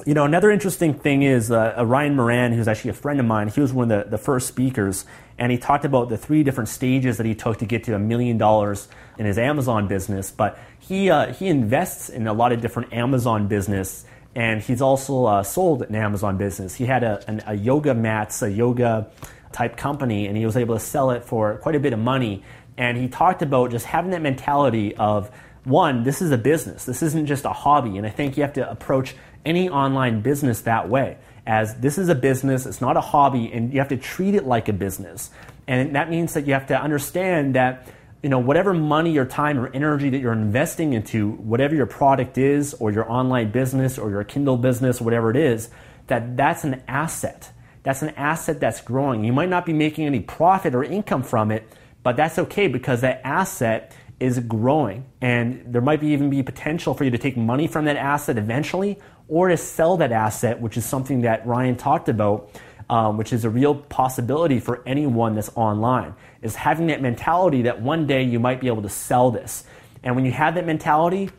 You 0.05 0.15
know, 0.15 0.25
another 0.25 0.49
interesting 0.49 0.95
thing 0.95 1.21
is 1.21 1.51
uh, 1.51 1.75
uh, 1.77 1.85
Ryan 1.85 2.15
Moran, 2.15 2.53
who's 2.53 2.67
actually 2.67 2.89
a 2.89 2.93
friend 2.93 3.19
of 3.19 3.25
mine, 3.25 3.49
he 3.49 3.61
was 3.61 3.71
one 3.71 3.91
of 3.91 4.05
the, 4.05 4.09
the 4.09 4.17
first 4.17 4.47
speakers, 4.47 5.05
and 5.37 5.51
he 5.51 5.59
talked 5.59 5.85
about 5.85 6.09
the 6.09 6.17
three 6.17 6.43
different 6.43 6.69
stages 6.69 7.17
that 7.17 7.25
he 7.25 7.35
took 7.35 7.59
to 7.59 7.65
get 7.65 7.83
to 7.83 7.93
a 7.93 7.99
million 7.99 8.37
dollars 8.39 8.87
in 9.19 9.27
his 9.27 9.37
Amazon 9.37 9.87
business. 9.87 10.31
But 10.31 10.57
he, 10.79 11.11
uh, 11.11 11.33
he 11.33 11.47
invests 11.47 12.09
in 12.09 12.25
a 12.25 12.33
lot 12.33 12.51
of 12.51 12.61
different 12.61 12.93
Amazon 12.93 13.47
business, 13.47 14.05
and 14.33 14.59
he's 14.59 14.81
also 14.81 15.25
uh, 15.25 15.43
sold 15.43 15.83
an 15.83 15.93
Amazon 15.93 16.37
business. 16.37 16.73
He 16.73 16.85
had 16.85 17.03
a, 17.03 17.23
an, 17.27 17.43
a 17.45 17.53
yoga 17.53 17.93
mats, 17.93 18.41
a 18.41 18.49
yoga 18.49 19.11
type 19.51 19.77
company, 19.77 20.25
and 20.25 20.35
he 20.35 20.45
was 20.45 20.57
able 20.57 20.75
to 20.75 20.81
sell 20.81 21.11
it 21.11 21.23
for 21.23 21.57
quite 21.57 21.75
a 21.75 21.79
bit 21.79 21.93
of 21.93 21.99
money. 21.99 22.43
And 22.75 22.97
he 22.97 23.07
talked 23.07 23.43
about 23.43 23.69
just 23.69 23.85
having 23.85 24.11
that 24.11 24.21
mentality 24.21 24.95
of, 24.95 25.29
one, 25.63 26.03
this 26.03 26.23
is 26.23 26.31
a 26.31 26.39
business. 26.39 26.85
This 26.85 27.03
isn't 27.03 27.27
just 27.27 27.45
a 27.45 27.53
hobby. 27.53 27.97
And 27.97 28.07
I 28.07 28.09
think 28.09 28.35
you 28.35 28.41
have 28.41 28.53
to 28.53 28.67
approach 28.67 29.13
any 29.45 29.69
online 29.69 30.21
business 30.21 30.61
that 30.61 30.89
way. 30.89 31.17
As 31.45 31.75
this 31.75 31.97
is 31.97 32.09
a 32.09 32.15
business, 32.15 32.65
it's 32.65 32.81
not 32.81 32.97
a 32.97 33.01
hobby, 33.01 33.51
and 33.51 33.73
you 33.73 33.79
have 33.79 33.89
to 33.89 33.97
treat 33.97 34.35
it 34.35 34.45
like 34.45 34.69
a 34.69 34.73
business. 34.73 35.31
And 35.67 35.95
that 35.95 36.09
means 36.09 36.33
that 36.33 36.45
you 36.45 36.53
have 36.53 36.67
to 36.67 36.79
understand 36.79 37.55
that 37.55 37.87
you 38.21 38.29
know 38.29 38.39
whatever 38.39 38.73
money 38.73 39.17
or 39.17 39.25
time 39.25 39.57
or 39.59 39.67
energy 39.73 40.09
that 40.11 40.19
you're 40.19 40.33
investing 40.33 40.93
into 40.93 41.31
whatever 41.31 41.73
your 41.73 41.87
product 41.87 42.37
is 42.37 42.75
or 42.75 42.91
your 42.91 43.11
online 43.11 43.51
business 43.51 43.97
or 43.97 44.11
your 44.11 44.23
kindle 44.23 44.57
business 44.57 45.01
whatever 45.01 45.31
it 45.31 45.37
is 45.37 45.69
that 46.05 46.37
that's 46.37 46.63
an 46.63 46.83
asset. 46.87 47.51
That's 47.83 48.03
an 48.03 48.09
asset 48.09 48.59
that's 48.59 48.79
growing. 48.81 49.23
You 49.23 49.33
might 49.33 49.49
not 49.49 49.65
be 49.65 49.73
making 49.73 50.05
any 50.05 50.19
profit 50.19 50.75
or 50.75 50.83
income 50.83 51.23
from 51.23 51.49
it 51.49 51.67
but 52.03 52.15
that's 52.15 52.39
okay 52.39 52.67
because 52.67 53.01
that 53.01 53.21
asset 53.23 53.93
is 54.19 54.39
growing. 54.39 55.05
And 55.19 55.63
there 55.65 55.81
might 55.81 55.99
be 55.99 56.07
even 56.07 56.29
be 56.29 56.43
potential 56.43 56.93
for 56.93 57.03
you 57.03 57.11
to 57.11 57.17
take 57.17 57.37
money 57.37 57.67
from 57.67 57.85
that 57.85 57.97
asset 57.97 58.37
eventually 58.37 58.99
or 59.31 59.47
to 59.47 59.57
sell 59.57 59.97
that 59.97 60.11
asset 60.11 60.59
which 60.61 60.77
is 60.77 60.85
something 60.85 61.21
that 61.21 61.45
ryan 61.47 61.75
talked 61.75 62.09
about 62.09 62.51
um, 62.89 63.17
which 63.17 63.31
is 63.31 63.45
a 63.45 63.49
real 63.49 63.73
possibility 63.73 64.59
for 64.59 64.83
anyone 64.85 65.33
that's 65.33 65.49
online 65.55 66.13
is 66.41 66.55
having 66.55 66.87
that 66.87 67.01
mentality 67.01 67.63
that 67.63 67.81
one 67.81 68.05
day 68.05 68.21
you 68.21 68.39
might 68.39 68.59
be 68.59 68.67
able 68.67 68.81
to 68.81 68.89
sell 68.89 69.31
this 69.31 69.63
and 70.03 70.15
when 70.15 70.25
you 70.25 70.31
have 70.31 70.55
that 70.55 70.65
mentality 70.65 71.29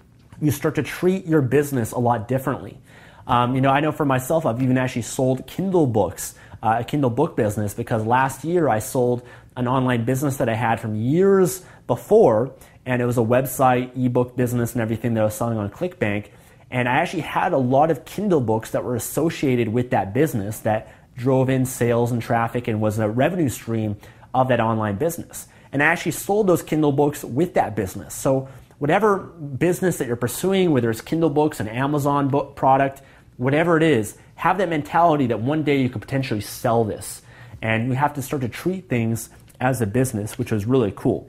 you 0.41 0.51
start 0.51 0.75
to 0.75 0.83
treat 0.83 1.27
your 1.27 1.43
business 1.43 1.93
a 1.93 1.99
lot 1.99 2.27
differently 2.27 2.79
um, 3.27 3.55
you 3.55 3.61
know 3.61 3.71
i 3.71 3.81
know 3.81 3.93
for 3.93 4.07
myself 4.07 4.47
i've 4.47 4.63
even 4.63 4.79
actually 4.79 5.03
sold 5.03 5.47
kindle 5.47 5.87
books 5.87 6.35
uh, 6.63 6.79
a 6.81 6.85
kindle 6.85 7.11
book 7.11 7.37
business 7.37 7.75
because 7.75 8.05
last 8.05 8.43
year 8.45 8.69
i 8.69 8.79
sold 8.79 9.23
an 9.57 9.69
online 9.69 10.05
business 10.05 10.39
that 10.39 10.49
i 10.49 10.55
had 10.55 10.81
from 10.81 10.95
years 10.95 11.63
before 11.87 12.55
and 12.85 13.01
it 13.01 13.05
was 13.05 13.19
a 13.19 13.23
website, 13.23 13.97
ebook 13.97 14.37
business, 14.37 14.73
and 14.73 14.81
everything 14.81 15.15
that 15.15 15.21
I 15.21 15.25
was 15.25 15.35
selling 15.35 15.59
on 15.59 15.71
ClickBank. 15.71 16.29
And 16.73 16.89
I 16.89 16.97
actually 16.97 17.23
had 17.23 17.53
a 17.53 17.59
lot 17.59 17.91
of 17.91 18.07
Kindle 18.07 18.41
books 18.41 18.71
that 18.71 18.83
were 18.83 18.97
associated 18.97 19.69
with 19.69 19.91
that 19.91 20.15
business 20.15 20.61
that 20.61 20.89
drove 21.15 21.51
in 21.51 21.67
sales 21.67 22.11
and 22.11 22.23
traffic 22.23 22.67
and 22.67 22.81
was 22.81 22.99
a 22.99 23.09
revenue 23.09 23.51
stream 23.51 23.99
of 24.33 24.49
that 24.49 24.59
online 24.59 24.97
business. 24.97 25.47
And 25.71 25.83
I 25.83 25.87
actually 25.87 26.13
sold 26.13 26.47
those 26.47 26.63
Kindle 26.63 26.91
books 26.91 27.23
with 27.23 27.55
that 27.55 27.77
business. 27.77 28.15
So, 28.15 28.49
whatever 28.79 29.19
business 29.19 29.99
that 29.99 30.07
you're 30.07 30.17
pursuing, 30.17 30.73
whether 30.73 30.91
it's 30.91 31.03
Kindle 31.03 31.31
books, 31.31 31.61
an 31.61 31.69
Amazon 31.69 32.29
book 32.29 32.57
product, 32.57 33.03
whatever 33.37 33.77
it 33.77 33.83
is, 33.83 34.17
have 34.37 34.57
that 34.59 34.71
mentality 34.71 35.27
that 35.27 35.41
one 35.41 35.63
day 35.63 35.81
you 35.81 35.91
could 35.91 36.01
potentially 36.01 36.41
sell 36.41 36.85
this. 36.85 37.21
And 37.61 37.89
you 37.89 37.93
have 37.93 38.15
to 38.15 38.23
start 38.23 38.43
to 38.43 38.49
treat 38.49 38.89
things 38.89 39.29
as 39.61 39.83
a 39.83 39.87
business, 39.87 40.39
which 40.39 40.51
is 40.51 40.65
really 40.65 40.93
cool. 40.97 41.29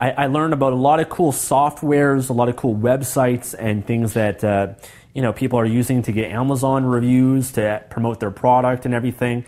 I, 0.00 0.10
I, 0.10 0.26
learned 0.26 0.52
about 0.52 0.72
a 0.72 0.76
lot 0.76 1.00
of 1.00 1.08
cool 1.08 1.32
softwares, 1.32 2.30
a 2.30 2.32
lot 2.32 2.48
of 2.48 2.56
cool 2.56 2.76
websites, 2.76 3.54
and 3.58 3.84
things 3.84 4.14
that 4.14 4.44
uh, 4.44 4.74
you 5.12 5.22
know 5.22 5.32
people 5.32 5.58
are 5.58 5.66
using 5.66 6.02
to 6.02 6.12
get 6.12 6.30
Amazon 6.30 6.84
reviews 6.84 7.52
to 7.52 7.82
promote 7.90 8.20
their 8.20 8.30
product 8.30 8.84
and 8.84 8.94
everything, 8.94 9.44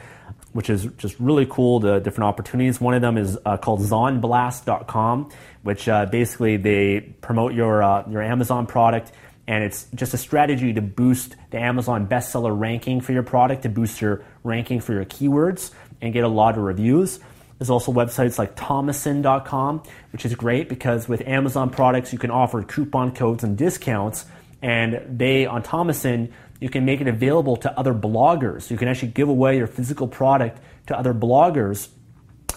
which 0.52 0.68
is 0.68 0.86
just 0.98 1.18
really 1.20 1.46
cool. 1.46 1.78
The 1.78 2.00
different 2.00 2.24
opportunities. 2.28 2.80
One 2.80 2.94
of 2.94 3.00
them 3.00 3.16
is 3.16 3.38
uh, 3.44 3.58
called 3.58 3.80
ZonBlast.com, 3.80 5.30
which 5.62 5.88
uh, 5.88 6.06
basically 6.06 6.56
they 6.56 7.00
promote 7.00 7.54
your 7.54 7.82
uh, 7.82 8.08
your 8.08 8.22
Amazon 8.22 8.66
product. 8.66 9.12
And 9.46 9.64
it's 9.64 9.88
just 9.96 10.14
a 10.14 10.16
strategy 10.16 10.72
to 10.74 10.80
boost 10.80 11.34
the 11.50 11.58
Amazon 11.58 12.06
bestseller 12.06 12.56
ranking 12.56 13.00
for 13.00 13.12
your 13.12 13.24
product, 13.24 13.62
to 13.62 13.68
boost 13.68 14.00
your 14.00 14.24
ranking 14.44 14.80
for 14.80 14.92
your 14.92 15.04
keywords, 15.04 15.72
and 16.00 16.12
get 16.12 16.22
a 16.22 16.28
lot 16.28 16.56
of 16.56 16.62
reviews. 16.62 17.18
There's 17.60 17.68
also 17.68 17.92
websites 17.92 18.38
like 18.38 18.56
tomoson.com, 18.56 19.82
which 20.12 20.24
is 20.24 20.34
great 20.34 20.70
because 20.70 21.06
with 21.06 21.20
Amazon 21.28 21.68
products, 21.68 22.10
you 22.10 22.18
can 22.18 22.30
offer 22.30 22.62
coupon 22.62 23.14
codes 23.14 23.44
and 23.44 23.54
discounts. 23.54 24.24
And 24.62 25.18
they, 25.18 25.44
on 25.44 25.62
Tomoson, 25.62 26.32
you 26.58 26.70
can 26.70 26.86
make 26.86 27.02
it 27.02 27.06
available 27.06 27.56
to 27.58 27.78
other 27.78 27.92
bloggers. 27.92 28.70
You 28.70 28.78
can 28.78 28.88
actually 28.88 29.08
give 29.08 29.28
away 29.28 29.58
your 29.58 29.66
physical 29.66 30.08
product 30.08 30.58
to 30.86 30.98
other 30.98 31.12
bloggers, 31.12 31.88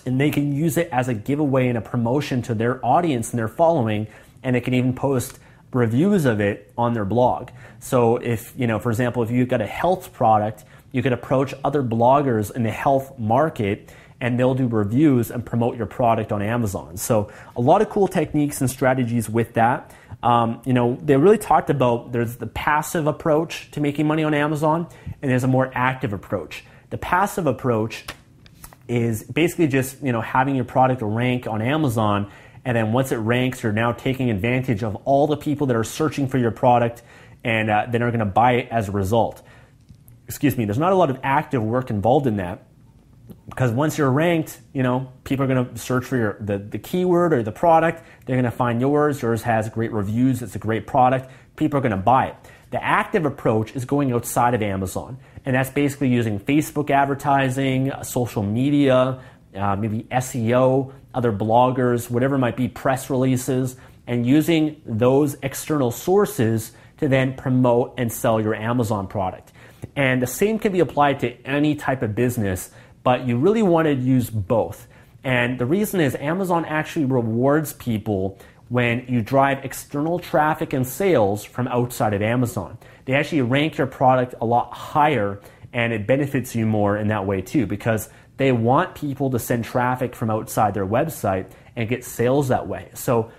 and 0.05 0.21
they 0.21 0.31
can 0.31 0.53
use 0.53 0.77
it 0.77 0.87
as 0.89 1.09
a 1.09 1.13
giveaway 1.13 1.67
and 1.67 1.77
a 1.77 1.81
promotion 1.81 2.41
to 2.43 2.55
their 2.55 2.83
audience 2.85 3.31
and 3.31 3.39
their 3.39 3.49
following. 3.49 4.07
And 4.41 4.55
they 4.55 4.61
can 4.61 4.73
even 4.73 4.95
post 4.95 5.37
reviews 5.73 6.23
of 6.23 6.39
it 6.39 6.71
on 6.77 6.93
their 6.93 7.03
blog. 7.03 7.49
So 7.81 8.15
if, 8.17 8.53
you 8.55 8.67
know, 8.67 8.79
for 8.79 8.89
example, 8.89 9.21
if 9.21 9.31
you've 9.31 9.49
got 9.49 9.59
a 9.59 9.67
health 9.67 10.13
product, 10.13 10.63
you 10.93 11.03
could 11.03 11.11
approach 11.11 11.53
other 11.61 11.83
bloggers 11.83 12.55
in 12.55 12.63
the 12.63 12.71
health 12.71 13.19
market 13.19 13.91
and 14.21 14.39
they'll 14.39 14.55
do 14.55 14.67
reviews 14.67 15.31
and 15.31 15.45
promote 15.45 15.77
your 15.77 15.85
product 15.85 16.31
on 16.31 16.41
Amazon. 16.41 16.97
So 16.97 17.31
a 17.55 17.61
lot 17.61 17.81
of 17.81 17.89
cool 17.89 18.07
techniques 18.07 18.61
and 18.61 18.69
strategies 18.69 19.29
with 19.29 19.53
that. 19.53 19.93
Um, 20.21 20.61
you 20.65 20.73
know, 20.73 20.97
they 21.01 21.17
really 21.17 21.37
talked 21.37 21.69
about 21.69 22.11
there's 22.11 22.37
the 22.37 22.47
passive 22.47 23.07
approach 23.07 23.69
to 23.71 23.81
making 23.81 24.07
money 24.07 24.23
on 24.23 24.33
Amazon, 24.33 24.87
and 25.21 25.29
there's 25.29 25.43
a 25.43 25.47
more 25.47 25.69
active 25.73 26.13
approach. 26.13 26.63
The 26.89 26.97
passive 26.97 27.47
approach 27.47 28.05
is 28.87 29.23
basically 29.23 29.67
just 29.67 30.01
you 30.01 30.11
know 30.11 30.21
having 30.21 30.55
your 30.55 30.65
product 30.65 31.01
rank 31.01 31.47
on 31.47 31.61
Amazon, 31.61 32.31
and 32.63 32.77
then 32.77 32.93
once 32.93 33.11
it 33.11 33.17
ranks, 33.17 33.63
you're 33.63 33.73
now 33.73 33.91
taking 33.91 34.29
advantage 34.29 34.83
of 34.83 34.95
all 35.03 35.27
the 35.27 35.37
people 35.37 35.67
that 35.67 35.75
are 35.75 35.83
searching 35.83 36.27
for 36.27 36.37
your 36.37 36.51
product 36.51 37.01
and 37.43 37.69
uh, 37.69 37.87
then 37.89 38.01
are 38.01 38.09
going 38.09 38.19
to 38.19 38.25
buy 38.25 38.53
it 38.53 38.69
as 38.71 38.87
a 38.87 38.91
result. 38.91 39.41
Excuse 40.27 40.57
me. 40.57 40.63
There's 40.63 40.77
not 40.77 40.93
a 40.93 40.95
lot 40.95 41.09
of 41.09 41.19
active 41.23 41.61
work 41.61 41.89
involved 41.89 42.27
in 42.27 42.37
that 42.37 42.65
because 43.49 43.71
once 43.71 43.97
you're 43.97 44.11
ranked, 44.11 44.59
you 44.73 44.83
know, 44.83 45.11
people 45.23 45.45
are 45.45 45.47
going 45.47 45.73
to 45.73 45.77
search 45.77 46.05
for 46.05 46.17
your 46.17 46.37
the, 46.39 46.57
the 46.57 46.77
keyword 46.77 47.33
or 47.33 47.43
the 47.43 47.51
product. 47.51 48.03
They're 48.25 48.35
going 48.35 48.45
to 48.45 48.51
find 48.51 48.81
yours. 48.81 49.21
Yours 49.21 49.41
has 49.43 49.69
great 49.69 49.91
reviews. 49.91 50.41
It's 50.41 50.55
a 50.55 50.59
great 50.59 50.87
product. 50.87 51.29
People 51.55 51.77
are 51.77 51.81
going 51.81 51.91
to 51.91 51.97
buy 51.97 52.27
it. 52.27 52.35
The 52.71 52.83
active 52.83 53.25
approach 53.25 53.75
is 53.75 53.85
going 53.85 54.11
outside 54.11 54.55
of 54.55 54.63
Amazon, 54.63 55.19
and 55.45 55.55
that's 55.55 55.69
basically 55.69 56.09
using 56.09 56.39
Facebook 56.39 56.89
advertising, 56.89 57.91
social 58.01 58.41
media, 58.41 59.21
uh, 59.55 59.75
maybe 59.75 60.03
SEO, 60.03 60.91
other 61.13 61.31
bloggers, 61.31 62.09
whatever 62.09 62.39
might 62.39 62.57
be, 62.57 62.67
press 62.67 63.11
releases, 63.11 63.75
and 64.07 64.25
using 64.25 64.81
those 64.85 65.35
external 65.43 65.91
sources 65.91 66.71
to 66.97 67.07
then 67.07 67.35
promote 67.35 67.93
and 67.97 68.11
sell 68.11 68.41
your 68.41 68.55
Amazon 68.55 69.07
product. 69.07 69.51
And 69.95 70.21
the 70.21 70.27
same 70.27 70.57
can 70.57 70.71
be 70.71 70.79
applied 70.79 71.19
to 71.19 71.39
any 71.45 71.75
type 71.75 72.01
of 72.01 72.15
business 72.15 72.71
but 73.03 73.27
you 73.27 73.37
really 73.37 73.63
want 73.63 73.85
to 73.85 73.93
use 73.93 74.29
both. 74.29 74.87
And 75.23 75.59
the 75.59 75.65
reason 75.65 75.99
is 75.99 76.15
Amazon 76.15 76.65
actually 76.65 77.05
rewards 77.05 77.73
people 77.73 78.39
when 78.69 79.05
you 79.07 79.21
drive 79.21 79.63
external 79.63 80.19
traffic 80.19 80.73
and 80.73 80.85
sales 80.85 81.43
from 81.43 81.67
outside 81.67 82.13
of 82.13 82.21
Amazon. 82.21 82.77
They 83.05 83.13
actually 83.13 83.41
rank 83.41 83.77
your 83.77 83.87
product 83.87 84.35
a 84.41 84.45
lot 84.45 84.73
higher 84.73 85.41
and 85.73 85.91
it 85.93 86.07
benefits 86.07 86.55
you 86.55 86.65
more 86.65 86.97
in 86.97 87.07
that 87.07 87.25
way 87.25 87.41
too 87.41 87.65
because 87.65 88.09
they 88.37 88.51
want 88.51 88.95
people 88.95 89.29
to 89.31 89.39
send 89.39 89.65
traffic 89.65 90.15
from 90.15 90.29
outside 90.29 90.73
their 90.73 90.85
website 90.85 91.51
and 91.75 91.87
get 91.89 92.03
sales 92.03 92.47
that 92.47 92.67
way. 92.67 92.89
So, 92.93 93.31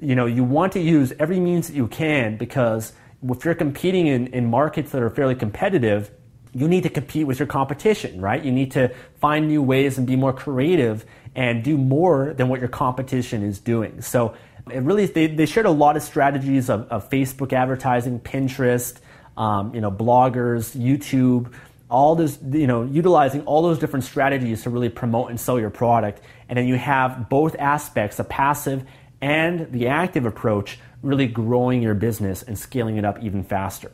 you 0.00 0.14
know, 0.14 0.26
you 0.26 0.44
want 0.44 0.72
to 0.72 0.80
use 0.80 1.12
every 1.18 1.40
means 1.40 1.68
that 1.68 1.76
you 1.76 1.86
can 1.86 2.36
because 2.36 2.92
if 3.26 3.44
you're 3.44 3.54
competing 3.54 4.06
in, 4.06 4.26
in 4.28 4.50
markets 4.50 4.92
that 4.92 5.02
are 5.02 5.10
fairly 5.10 5.34
competitive, 5.34 6.10
you 6.54 6.68
need 6.68 6.84
to 6.84 6.88
compete 6.88 7.26
with 7.26 7.38
your 7.38 7.48
competition, 7.48 8.20
right? 8.20 8.42
You 8.42 8.52
need 8.52 8.70
to 8.72 8.94
find 9.20 9.48
new 9.48 9.62
ways 9.62 9.98
and 9.98 10.06
be 10.06 10.16
more 10.16 10.32
creative 10.32 11.04
and 11.34 11.64
do 11.64 11.76
more 11.76 12.32
than 12.32 12.48
what 12.48 12.60
your 12.60 12.68
competition 12.68 13.42
is 13.42 13.58
doing. 13.58 14.00
So 14.00 14.34
it 14.70 14.82
really, 14.82 15.06
they, 15.06 15.26
they 15.26 15.46
shared 15.46 15.66
a 15.66 15.70
lot 15.70 15.96
of 15.96 16.02
strategies 16.02 16.70
of, 16.70 16.88
of 16.88 17.10
Facebook 17.10 17.52
advertising, 17.52 18.20
Pinterest, 18.20 18.96
um, 19.36 19.74
you 19.74 19.80
know, 19.80 19.90
bloggers, 19.90 20.76
YouTube, 20.76 21.52
all 21.90 22.14
this, 22.14 22.38
you 22.50 22.66
know, 22.66 22.84
utilizing 22.84 23.42
all 23.42 23.62
those 23.62 23.78
different 23.78 24.04
strategies 24.04 24.62
to 24.62 24.70
really 24.70 24.88
promote 24.88 25.30
and 25.30 25.40
sell 25.40 25.58
your 25.58 25.70
product. 25.70 26.20
And 26.48 26.56
then 26.56 26.66
you 26.66 26.76
have 26.76 27.28
both 27.28 27.56
aspects, 27.58 28.16
the 28.16 28.24
passive 28.24 28.84
and 29.20 29.72
the 29.72 29.88
active 29.88 30.24
approach, 30.24 30.78
really 31.02 31.26
growing 31.26 31.82
your 31.82 31.94
business 31.94 32.42
and 32.42 32.58
scaling 32.58 32.96
it 32.96 33.04
up 33.04 33.22
even 33.22 33.42
faster. 33.42 33.90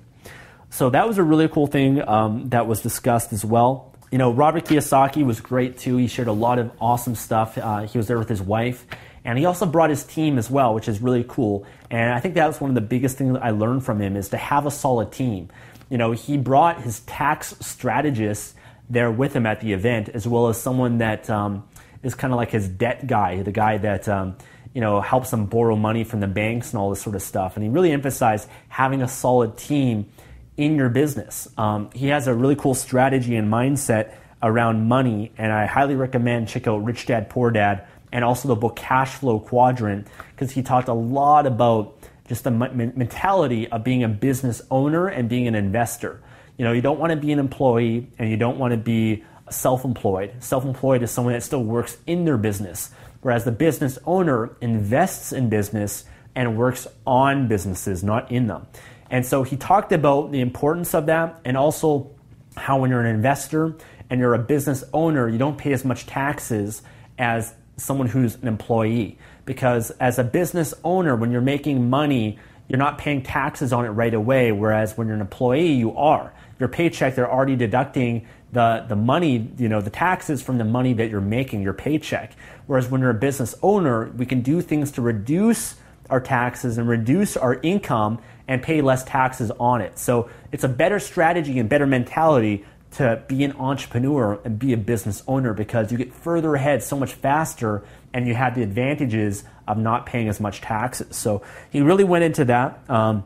So 0.71 0.89
that 0.91 1.07
was 1.07 1.19
a 1.19 1.23
really 1.23 1.49
cool 1.49 1.67
thing 1.67 2.07
um, 2.09 2.49
that 2.51 2.67
was 2.67 2.81
discussed 2.81 3.33
as 3.33 3.45
well. 3.45 3.95
You 4.13 4.19
know, 4.19 4.33
Robert 4.33 4.65
Kiyosaki 4.65 5.25
was 5.25 5.41
great 5.41 5.79
too. 5.79 5.97
He 5.97 6.07
shared 6.07 6.29
a 6.29 6.33
lot 6.33 6.59
of 6.59 6.71
awesome 6.81 7.15
stuff. 7.15 7.59
Uh, 7.59 7.83
he 7.83 7.99
was 7.99 8.07
there 8.07 8.19
with 8.19 8.29
his 8.29 8.41
wife. 8.41 8.87
And 9.25 9.39
he 9.39 9.45
also 9.45 9.67
brought 9.67 9.91
his 9.91 10.05
team 10.05 10.39
as 10.39 10.49
well, 10.51 10.75
which 10.75 10.89
is 10.89 11.03
really 11.03 11.25
cool. 11.29 11.67
And 11.91 12.13
I 12.13 12.21
think 12.21 12.35
that 12.35 12.47
was 12.47 12.61
one 12.61 12.71
of 12.71 12.75
the 12.75 12.81
biggest 12.81 13.19
things 13.19 13.35
that 13.35 13.45
I 13.45 13.51
learned 13.51 13.85
from 13.85 14.01
him 14.01 14.17
is 14.17 14.31
to 14.31 14.37
have 14.37 14.65
a 14.65 14.71
solid 14.71 15.13
team. 15.13 15.51
You 15.91 15.99
know, 15.99 16.13
he 16.13 16.39
brought 16.39 16.81
his 16.81 17.01
tax 17.01 17.55
strategist 17.61 18.55
there 18.89 19.11
with 19.11 19.35
him 19.35 19.47
at 19.47 19.61
the 19.61 19.73
event, 19.73 20.09
as 20.09 20.27
well 20.27 20.49
as 20.49 20.61
someone 20.61 20.99
that 20.99 21.29
um, 21.29 21.65
is 22.03 22.15
kind 22.15 22.33
of 22.33 22.37
like 22.37 22.51
his 22.51 22.69
debt 22.69 23.07
guy, 23.07 23.43
the 23.43 23.53
guy 23.53 23.77
that 23.79 24.09
um, 24.09 24.37
you 24.73 24.81
know 24.81 25.01
helps 25.01 25.33
him 25.33 25.47
borrow 25.47 25.77
money 25.77 26.05
from 26.05 26.21
the 26.21 26.29
banks 26.29 26.73
and 26.73 26.81
all 26.81 26.91
this 26.91 27.03
sort 27.03 27.17
of 27.17 27.23
stuff. 27.23 27.57
And 27.57 27.65
he 27.65 27.69
really 27.69 27.93
emphasized 27.93 28.49
having 28.69 29.03
a 29.03 29.09
solid 29.09 29.57
team 29.57 30.11
in 30.57 30.77
your 30.77 30.89
business. 30.89 31.49
Um, 31.57 31.91
he 31.95 32.09
has 32.09 32.27
a 32.27 32.35
really 32.35 32.57
cool 32.57 32.75
strategy 32.75 33.37
and 33.37 33.51
mindset 33.51 34.15
around 34.43 34.89
money, 34.89 35.33
and 35.39 35.53
I 35.53 35.67
highly 35.67 35.97
recommend 35.97 36.49
check 36.49 36.67
out 36.67 36.85
Rich 36.85 37.07
Dad 37.07 37.31
Poor 37.31 37.51
Dad 37.51 37.87
and 38.13 38.25
also 38.25 38.49
the 38.49 38.57
book 38.57 38.77
Cash 38.77 39.15
Flow 39.15 39.39
Quadrant 39.39 40.07
because 40.35 40.51
he 40.51 40.63
talked 40.63 40.89
a 40.89 40.95
lot 40.95 41.47
about 41.47 41.97
just 42.29 42.45
the 42.45 42.51
mentality 42.51 43.69
of 43.69 43.83
being 43.83 44.05
a 44.05 44.09
business 44.09 44.63
owner 44.71 45.09
and 45.09 45.29
being 45.29 45.49
an 45.49 45.55
investor. 45.55 46.21
You 46.57 46.65
know, 46.65 46.73
you 46.73 46.81
don't 46.81 47.01
want 47.01 47.11
to 47.11 47.17
be 47.17 47.33
an 47.33 47.39
employee 47.39 48.09
and 48.19 48.31
you 48.31 48.37
don't 48.37 48.59
want 48.59 48.73
to 48.73 48.77
be 48.77 49.25
self-employed. 49.51 50.43
Self-employed 50.43 51.03
is 51.03 51.11
someone 51.11 51.35
that 51.35 51.43
still 51.43 51.65
works 51.65 51.99
in 52.07 52.25
their 52.25 52.37
business, 52.37 52.91
whereas 53.23 53.45
the 53.45 53.53
business 53.53 53.99
owner 54.07 54.57
invests 54.61 55.33
in 55.33 55.49
business 55.49 56.05
and 56.35 56.57
works 56.57 56.87
on 57.07 57.49
businesses, 57.49 58.05
not 58.05 58.31
in 58.31 58.47
them. 58.47 58.67
And 59.11 59.27
so 59.27 59.43
he 59.43 59.57
talked 59.57 59.93
about 59.93 60.31
the 60.31 60.41
importance 60.41 60.95
of 60.95 61.07
that 61.07 61.41
and 61.45 61.57
also 61.57 62.11
how 62.57 62.79
when 62.79 62.91
you're 62.91 63.01
an 63.01 63.15
investor 63.15 63.75
and 64.09 64.21
you're 64.21 64.35
a 64.35 64.39
business 64.39 64.85
owner, 64.93 65.29
you 65.29 65.39
don't 65.39 65.59
pay 65.59 65.73
as 65.73 65.85
much 65.85 66.07
taxes 66.07 66.83
as 67.19 67.55
someone 67.77 68.07
who's 68.07 68.37
an 68.37 68.49
employee. 68.49 69.19
Because 69.45 69.91
as 69.93 70.19
a 70.19 70.25
business 70.25 70.75
owner, 70.85 71.17
when 71.17 71.31
you're 71.31 71.41
making 71.41 71.91
money, 71.91 72.39
you're 72.69 72.79
not 72.79 72.99
paying 72.99 73.23
taxes 73.23 73.73
on 73.73 73.85
it 73.85 73.89
right 73.89 74.15
away, 74.15 74.53
whereas 74.53 74.97
when 74.97 75.09
you're 75.09 75.17
an 75.17 75.21
employee, 75.21 75.73
you 75.73 75.97
are. 75.97 76.33
Your 76.61 76.69
paycheck, 76.69 77.17
they're 77.17 77.31
already 77.31 77.57
deducting 77.57 78.27
the, 78.53 78.85
the 78.89 78.97
money, 78.97 79.51
you 79.59 79.69
know, 79.69 79.81
the 79.81 79.91
taxes 79.91 80.43
from 80.43 80.59
the 80.59 80.65
money 80.65 80.93
that 80.93 81.11
you're 81.11 81.21
making, 81.21 81.63
your 81.63 81.73
paycheck. 81.73 82.33
Whereas 82.67 82.89
when 82.89 83.01
you're 83.01 83.11
a 83.11 83.15
business 83.15 83.55
owner, 83.63 84.11
we 84.11 84.27
can 84.27 84.43
do 84.43 84.61
things 84.61 84.93
to 84.93 85.03
reduce 85.03 85.77
our 86.11 86.21
taxes 86.21 86.77
and 86.79 86.89
reduce 86.89 87.37
our 87.37 87.55
income 87.63 88.21
and 88.51 88.61
pay 88.61 88.83
less 88.83 89.05
taxes 89.05 89.53
on 89.61 89.81
it. 89.81 89.97
So 89.97 90.29
it's 90.51 90.65
a 90.65 90.69
better 90.69 90.99
strategy 90.99 91.61
and 91.61 91.69
better 91.69 91.87
mentality 91.87 92.65
to 92.91 93.23
be 93.29 93.45
an 93.45 93.53
entrepreneur 93.53 94.41
and 94.45 94.59
be 94.59 94.73
a 94.73 94.77
business 94.77 95.23
owner 95.29 95.55
because 95.55 95.93
you 95.93 95.97
get 95.97 96.13
further 96.13 96.57
ahead 96.57 96.83
so 96.83 96.99
much 96.99 97.13
faster 97.13 97.85
and 98.13 98.27
you 98.27 98.35
have 98.35 98.57
the 98.57 98.65
advantages 98.65 99.45
of 99.69 99.79
not 99.79 100.05
paying 100.05 100.29
as 100.29 100.41
much 100.41 100.61
taxes. 100.61 101.15
So 101.17 101.43
he 101.71 101.81
really 101.81 102.03
went 102.03 102.25
into 102.25 102.45
that. 102.47 102.81
Um, 102.91 103.23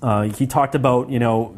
uh, 0.00 0.22
he 0.22 0.46
talked 0.46 0.74
about, 0.74 1.10
you 1.10 1.18
know, 1.18 1.54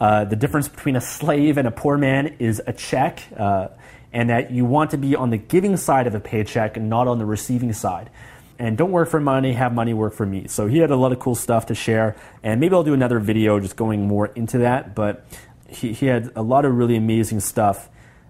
uh, 0.00 0.24
the 0.24 0.34
difference 0.34 0.66
between 0.66 0.96
a 0.96 1.00
slave 1.00 1.56
and 1.56 1.68
a 1.68 1.70
poor 1.70 1.96
man 1.96 2.34
is 2.40 2.60
a 2.66 2.72
check, 2.72 3.22
uh, 3.36 3.68
and 4.12 4.28
that 4.30 4.50
you 4.50 4.64
want 4.64 4.90
to 4.90 4.98
be 4.98 5.14
on 5.14 5.30
the 5.30 5.36
giving 5.36 5.76
side 5.76 6.08
of 6.08 6.16
a 6.16 6.20
paycheck 6.20 6.76
and 6.76 6.90
not 6.90 7.06
on 7.06 7.18
the 7.18 7.24
receiving 7.24 7.72
side 7.72 8.10
and 8.60 8.76
don't 8.76 8.92
work 8.92 9.08
for 9.08 9.18
money, 9.18 9.54
have 9.54 9.72
money 9.72 9.94
work 9.94 10.12
for 10.12 10.26
me. 10.26 10.46
So 10.46 10.66
he 10.66 10.78
had 10.78 10.90
a 10.90 10.96
lot 10.96 11.12
of 11.12 11.18
cool 11.18 11.34
stuff 11.34 11.66
to 11.66 11.74
share, 11.74 12.14
and 12.42 12.60
maybe 12.60 12.74
I'll 12.74 12.84
do 12.84 12.92
another 12.92 13.18
video 13.18 13.58
just 13.58 13.74
going 13.74 14.06
more 14.06 14.26
into 14.26 14.58
that. 14.58 14.94
But 14.94 15.24
he, 15.66 15.94
he 15.94 16.06
had 16.06 16.30
a 16.36 16.42
lot 16.42 16.66
of 16.66 16.74
really 16.74 16.94
amazing 16.94 17.40
stuff 17.40 17.88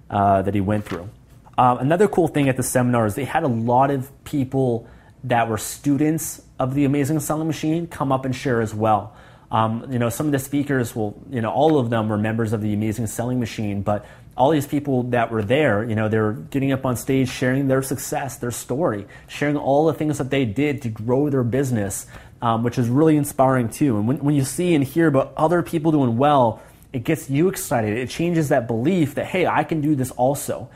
uh, 0.08 0.42
that 0.42 0.54
he 0.54 0.60
went 0.60 0.84
through. 0.84 1.10
Um, 1.58 1.78
another 1.78 2.06
cool 2.06 2.28
thing 2.28 2.48
at 2.48 2.56
the 2.56 2.62
seminar 2.62 3.06
is 3.06 3.16
they 3.16 3.24
had 3.24 3.42
a 3.42 3.48
lot 3.48 3.90
of 3.90 4.08
people 4.22 4.88
that 5.24 5.48
were 5.48 5.58
students 5.58 6.40
of 6.60 6.74
the 6.74 6.84
Amazing 6.84 7.18
Selling 7.20 7.48
Machine 7.48 7.88
come 7.88 8.12
up 8.12 8.24
and 8.24 8.34
share 8.34 8.60
as 8.60 8.72
well. 8.72 9.16
Um, 9.50 9.84
you 9.90 9.98
know, 9.98 10.10
some 10.10 10.26
of 10.26 10.32
the 10.32 10.38
speakers 10.38 10.94
will, 10.94 11.20
you 11.28 11.40
know, 11.40 11.50
all 11.50 11.76
of 11.76 11.90
them 11.90 12.08
were 12.08 12.16
members 12.16 12.52
of 12.52 12.62
the 12.62 12.72
Amazing 12.72 13.08
Selling 13.08 13.40
Machine, 13.40 13.82
but 13.82 14.06
all 14.40 14.48
these 14.48 14.66
people 14.66 15.02
that 15.02 15.30
were 15.30 15.42
there, 15.42 15.84
you 15.84 15.94
know, 15.94 16.08
they're 16.08 16.32
getting 16.32 16.72
up 16.72 16.86
on 16.86 16.96
stage, 16.96 17.28
sharing 17.28 17.68
their 17.68 17.82
success, 17.82 18.38
their 18.38 18.50
story, 18.50 19.06
sharing 19.28 19.54
all 19.54 19.84
the 19.84 19.92
things 19.92 20.16
that 20.16 20.30
they 20.30 20.46
did 20.46 20.80
to 20.80 20.88
grow 20.88 21.28
their 21.28 21.42
business, 21.42 22.06
um, 22.40 22.62
which 22.62 22.78
is 22.78 22.88
really 22.88 23.18
inspiring 23.18 23.68
too. 23.68 23.98
And 23.98 24.08
when, 24.08 24.16
when 24.20 24.34
you 24.34 24.44
see 24.44 24.74
and 24.74 24.82
hear 24.82 25.08
about 25.08 25.34
other 25.36 25.62
people 25.62 25.92
doing 25.92 26.16
well, 26.16 26.62
it 26.90 27.04
gets 27.04 27.28
you 27.28 27.48
excited. 27.48 27.98
It 27.98 28.08
changes 28.08 28.48
that 28.48 28.66
belief 28.66 29.16
that, 29.16 29.26
hey, 29.26 29.46
I 29.46 29.62
can 29.62 29.82
do 29.82 29.94
this 29.94 30.10
also. 30.12 30.70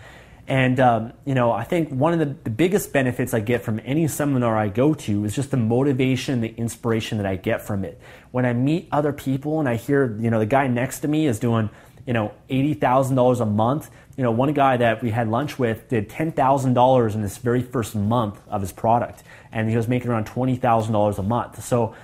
And, 0.47 0.79
um, 0.79 1.15
you 1.25 1.35
know, 1.35 1.51
I 1.51 1.65
think 1.65 1.89
one 1.89 2.13
of 2.13 2.19
the, 2.19 2.37
the, 2.45 2.51
biggest 2.51 2.93
benefits 2.93 3.33
I 3.33 3.41
get 3.41 3.63
from 3.63 3.81
any 3.83 4.07
seminar 4.09 4.59
I 4.59 4.69
go 4.69 4.93
to 4.93 5.25
is 5.25 5.35
just 5.35 5.51
the 5.51 5.57
motivation, 5.57 6.43
the 6.43 6.55
inspiration 6.55 7.17
that 7.17 7.27
I 7.27 7.37
get 7.37 7.63
from 7.63 7.83
it. 7.83 7.99
When 8.31 8.45
I 8.45 8.53
meet 8.53 8.89
other 8.93 9.15
people 9.15 9.59
and 9.59 9.67
I 9.67 9.77
hear, 9.77 10.19
you 10.21 10.29
know, 10.29 10.39
the 10.39 10.45
guy 10.45 10.67
next 10.67 11.01
to 11.01 11.09
me 11.09 11.27
is 11.27 11.39
doing, 11.39 11.71
you 12.07 12.13
know, 12.13 12.33
$80,000 12.51 13.41
a 13.41 13.47
month. 13.47 13.91
You 14.17 14.23
know, 14.23 14.31
one 14.31 14.53
guy 14.53 14.77
that 14.77 15.03
we 15.03 15.11
had 15.11 15.29
lunch 15.29 15.59
with 15.59 15.89
did 15.89 16.09
$10,000 16.09 17.15
in 17.15 17.23
this 17.23 17.39
very 17.39 17.63
first 17.63 17.95
month 17.95 18.41
of 18.49 18.61
his 18.61 18.73
product, 18.73 19.23
and 19.53 19.69
he 19.69 19.77
was 19.77 19.89
making 19.89 20.11
around 20.11 20.27
$20,000 20.27 21.19
a 21.19 21.23
month. 21.23 21.65
So 21.65 21.95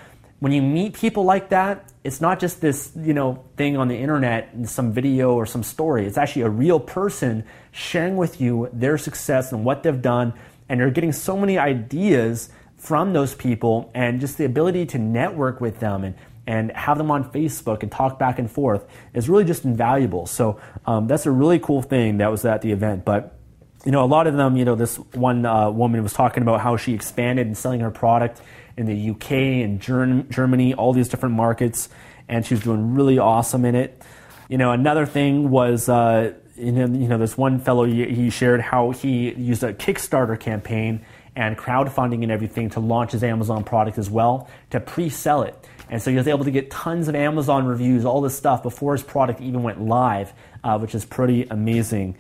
when 0.41 0.53
you 0.53 0.63
meet 0.63 0.95
people 0.95 1.25
like 1.25 1.51
that, 1.51 1.93
it's 2.03 2.21
not 2.21 2.41
just 2.41 2.63
this, 2.63 2.93
you 2.97 3.13
know, 3.13 3.45
thing 3.57 3.77
on 3.77 3.89
the 3.89 3.97
internet, 3.97 4.51
some 4.65 4.91
video 4.91 5.35
or 5.35 5.45
some 5.45 5.63
story. 5.63 6.07
It's 6.07 6.17
actually 6.17 6.43
a 6.43 6.49
real 6.49 6.81
person 6.81 7.45
sharing 7.73 8.17
with 8.17 8.41
you 8.41 8.71
their 8.73 8.97
success 8.97 9.53
and 9.53 9.65
what 9.65 9.83
they've 9.83 10.01
done, 10.01 10.33
and 10.69 10.81
you're 10.81 10.91
getting 10.91 11.13
so 11.13 11.37
many 11.37 11.59
ideas 11.59 12.49
from 12.79 13.13
those 13.13 13.35
people 13.35 13.91
and 13.95 14.19
just 14.19 14.39
the 14.39 14.47
ability 14.47 14.87
to 14.87 14.99
network 14.99 15.61
with 15.61 15.81
them 15.81 16.03
and 16.03 16.15
and 16.47 16.73
have 16.73 16.99
them 16.99 17.11
on 17.11 17.31
Facebook 17.31 17.83
and 17.83 17.93
talk 17.93 18.19
back 18.19 18.39
and 18.39 18.51
forth 18.51 18.87
is 19.15 19.29
really 19.29 19.45
just 19.45 19.65
invaluable. 19.65 20.27
So 20.27 20.61
um, 20.87 21.07
that's 21.07 21.27
a 21.27 21.31
really 21.31 21.59
cool 21.59 21.83
thing 21.83 22.19
that 22.19 22.31
was 22.31 22.45
at 22.45 22.63
the 22.63 22.73
event. 22.73 23.05
But 23.05 23.37
you 23.85 23.93
know, 23.93 24.05
a 24.05 24.07
lot 24.07 24.27
of 24.27 24.35
them, 24.35 24.57
you 24.57 24.65
know, 24.65 24.75
this 24.75 24.97
one 24.97 25.47
uh, 25.47 25.71
woman 25.71 26.03
was 26.03 26.13
talking 26.13 26.43
about 26.43 26.61
how 26.61 26.77
she 26.77 26.93
expanded 26.93 27.47
and 27.47 27.57
selling 27.57 27.81
her 27.81 27.91
product 27.91 28.41
in 28.77 28.87
the 28.87 29.11
UK 29.11 29.33
and 29.33 29.81
Germany, 29.81 30.75
all 30.75 30.93
these 30.93 31.09
different 31.09 31.35
markets, 31.35 31.89
and 32.29 32.45
she 32.45 32.55
was 32.55 32.63
doing 32.63 32.95
really 32.95 33.19
awesome 33.19 33.65
in 33.65 33.75
it. 33.75 34.03
You 34.49 34.59
know, 34.59 34.73
another 34.73 35.07
thing 35.07 35.51
was, 35.51 35.89
uh, 35.89 36.33
you, 36.57 36.73
know, 36.73 36.87
you 36.87 37.09
know, 37.09 37.19
this 37.19 37.37
one 37.39 37.59
fellow 37.59 37.85
he 37.85 38.31
shared 38.31 38.61
how 38.61 38.91
he 38.91 39.33
used 39.33 39.63
a 39.63 39.73
Kickstarter 39.73 40.39
campaign 40.39 41.05
and 41.37 41.57
crowdfunding 41.57 42.23
and 42.23 42.31
everything 42.31 42.71
to 42.71 42.81
launch 42.81 43.13
his 43.13 43.23
Amazon 43.23 43.65
product 43.65 43.99
as 43.99 44.11
well 44.11 44.49
to 44.71 44.81
pre-sell 44.81 45.43
it. 45.43 45.55
And 45.91 46.01
so 46.01 46.11
he 46.11 46.17
was 46.17 46.29
able 46.29 46.45
to 46.45 46.51
get 46.51 46.71
tons 46.71 47.09
of 47.09 47.15
Amazon 47.15 47.67
reviews, 47.67 48.05
all 48.05 48.23
this 48.23 48.37
stuff 48.37 48.63
before 48.63 48.93
his 48.93 49.03
product 49.03 49.41
even 49.41 49.63
went 49.63 49.83
live, 49.83 50.33
uh, 50.65 50.79
which 50.79 50.95
is 50.95 51.05
pretty 51.05 51.45
amazing. 51.51 52.17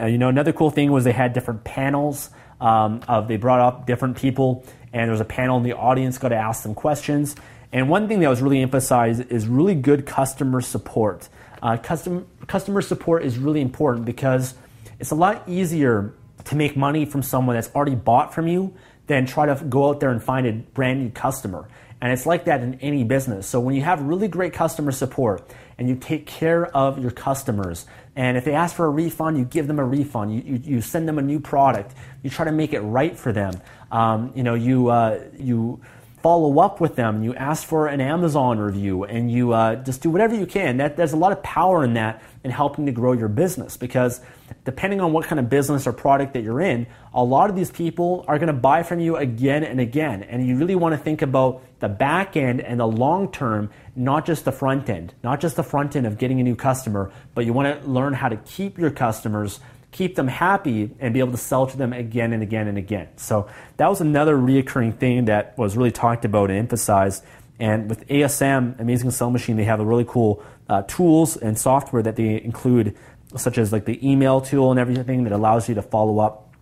Uh, 0.00 0.06
you 0.06 0.16
know, 0.16 0.28
another 0.28 0.52
cool 0.52 0.70
thing 0.70 0.90
was 0.92 1.04
they 1.04 1.12
had 1.12 1.32
different 1.32 1.64
panels. 1.64 2.30
Um, 2.60 3.02
of 3.06 3.28
they 3.28 3.36
brought 3.36 3.60
up 3.60 3.86
different 3.86 4.16
people 4.16 4.64
and 4.92 5.04
there 5.04 5.12
was 5.12 5.20
a 5.20 5.24
panel 5.24 5.58
in 5.58 5.62
the 5.62 5.74
audience 5.74 6.18
got 6.18 6.30
to 6.30 6.36
ask 6.36 6.62
them 6.62 6.74
questions. 6.74 7.36
And 7.72 7.88
one 7.88 8.08
thing 8.08 8.20
that 8.20 8.28
was 8.28 8.40
really 8.40 8.62
emphasized 8.62 9.30
is 9.30 9.46
really 9.46 9.74
good 9.74 10.06
customer 10.06 10.60
support. 10.60 11.28
Uh, 11.62 11.76
custom, 11.76 12.26
customer 12.46 12.80
support 12.80 13.24
is 13.24 13.38
really 13.38 13.60
important 13.60 14.06
because 14.06 14.54
it's 14.98 15.10
a 15.10 15.14
lot 15.14 15.42
easier 15.46 16.14
to 16.44 16.56
make 16.56 16.76
money 16.76 17.04
from 17.04 17.22
someone 17.22 17.56
that's 17.56 17.70
already 17.74 17.94
bought 17.94 18.34
from 18.34 18.48
you 18.48 18.74
than 19.06 19.26
try 19.26 19.46
to 19.46 19.64
go 19.64 19.88
out 19.88 20.00
there 20.00 20.10
and 20.10 20.22
find 20.22 20.46
a 20.46 20.52
brand 20.52 21.00
new 21.00 21.10
customer. 21.10 21.68
And 22.00 22.12
it's 22.12 22.26
like 22.26 22.44
that 22.44 22.62
in 22.62 22.74
any 22.76 23.02
business. 23.02 23.46
So 23.46 23.58
when 23.58 23.74
you 23.74 23.82
have 23.82 24.00
really 24.02 24.28
great 24.28 24.52
customer 24.52 24.92
support 24.92 25.50
and 25.78 25.88
you 25.88 25.96
take 25.96 26.26
care 26.26 26.66
of 26.66 26.98
your 26.98 27.10
customers, 27.10 27.86
and 28.14 28.36
if 28.36 28.44
they 28.44 28.54
ask 28.54 28.76
for 28.76 28.86
a 28.86 28.90
refund, 28.90 29.36
you 29.38 29.44
give 29.44 29.66
them 29.66 29.78
a 29.78 29.84
refund. 29.84 30.34
You, 30.34 30.42
you, 30.42 30.60
you 30.64 30.80
send 30.80 31.08
them 31.08 31.18
a 31.18 31.22
new 31.22 31.40
product. 31.40 31.94
You 32.22 32.30
try 32.30 32.44
to 32.44 32.52
make 32.52 32.72
it 32.72 32.80
right 32.80 33.18
for 33.18 33.32
them. 33.32 33.60
Um, 33.90 34.32
you 34.34 34.42
know, 34.42 34.54
you, 34.54 34.88
uh, 34.88 35.24
you 35.38 35.80
follow 36.22 36.58
up 36.60 36.80
with 36.80 36.96
them. 36.96 37.22
You 37.22 37.34
ask 37.34 37.66
for 37.66 37.86
an 37.86 38.00
Amazon 38.00 38.58
review, 38.58 39.04
and 39.04 39.30
you 39.30 39.52
uh, 39.52 39.76
just 39.76 40.02
do 40.02 40.10
whatever 40.10 40.34
you 40.34 40.46
can. 40.46 40.78
That, 40.78 40.96
there's 40.96 41.12
a 41.12 41.16
lot 41.16 41.32
of 41.32 41.42
power 41.42 41.84
in 41.84 41.94
that 41.94 42.22
in 42.44 42.50
helping 42.50 42.86
to 42.86 42.92
grow 42.92 43.12
your 43.12 43.28
business 43.28 43.76
because 43.76 44.20
depending 44.64 45.00
on 45.00 45.12
what 45.12 45.26
kind 45.26 45.38
of 45.38 45.48
business 45.48 45.86
or 45.86 45.92
product 45.92 46.34
that 46.34 46.42
you're 46.42 46.60
in, 46.60 46.86
a 47.12 47.22
lot 47.22 47.50
of 47.50 47.56
these 47.56 47.70
people 47.70 48.24
are 48.28 48.38
going 48.38 48.48
to 48.48 48.52
buy 48.52 48.82
from 48.82 49.00
you 49.00 49.16
again 49.16 49.64
and 49.64 49.80
again. 49.80 50.22
And 50.22 50.46
you 50.46 50.56
really 50.56 50.74
want 50.74 50.92
to 50.92 50.98
think 50.98 51.22
about 51.22 51.62
the 51.80 51.88
back 51.88 52.36
end 52.36 52.60
and 52.60 52.80
the 52.80 52.86
long 52.86 53.30
term, 53.30 53.70
not 53.96 54.26
just 54.26 54.44
the 54.44 54.52
front 54.52 54.88
end, 54.88 55.14
not 55.22 55.40
just 55.40 55.56
the 55.56 55.62
front 55.62 55.96
end 55.96 56.06
of 56.06 56.18
getting 56.18 56.40
a 56.40 56.42
new 56.42 56.56
customer, 56.56 57.12
but 57.34 57.44
you 57.44 57.52
want 57.52 57.82
to 57.82 57.88
learn 57.88 58.14
how 58.14 58.28
to 58.28 58.36
keep 58.36 58.78
your 58.78 58.90
customers 58.90 59.60
keep 59.90 60.16
them 60.16 60.28
happy 60.28 60.90
and 61.00 61.14
be 61.14 61.20
able 61.20 61.32
to 61.32 61.38
sell 61.38 61.66
to 61.66 61.76
them 61.76 61.92
again 61.92 62.32
and 62.32 62.42
again 62.42 62.68
and 62.68 62.76
again. 62.76 63.08
So 63.16 63.48
that 63.78 63.88
was 63.88 64.00
another 64.00 64.36
reoccurring 64.36 64.98
thing 64.98 65.26
that 65.26 65.56
was 65.56 65.76
really 65.76 65.90
talked 65.90 66.24
about 66.24 66.50
and 66.50 66.58
emphasized. 66.58 67.24
And 67.58 67.88
with 67.88 68.06
ASM, 68.08 68.78
Amazing 68.78 69.10
Sell 69.10 69.30
Machine, 69.30 69.56
they 69.56 69.64
have 69.64 69.80
a 69.80 69.84
really 69.84 70.04
cool 70.06 70.42
uh, 70.68 70.82
tools 70.82 71.36
and 71.36 71.58
software 71.58 72.02
that 72.02 72.16
they 72.16 72.40
include, 72.42 72.96
such 73.36 73.58
as 73.58 73.72
like 73.72 73.84
the 73.84 73.98
email 74.08 74.40
tool 74.40 74.70
and 74.70 74.78
everything 74.78 75.24
that 75.24 75.32
allows 75.32 75.68
you 75.68 75.74
to 75.74 75.82
follow 75.82 76.18
up 76.20 76.54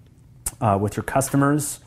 uh, 0.61 0.79
with 0.81 0.97
your 0.97 1.05
customers. 1.05 1.81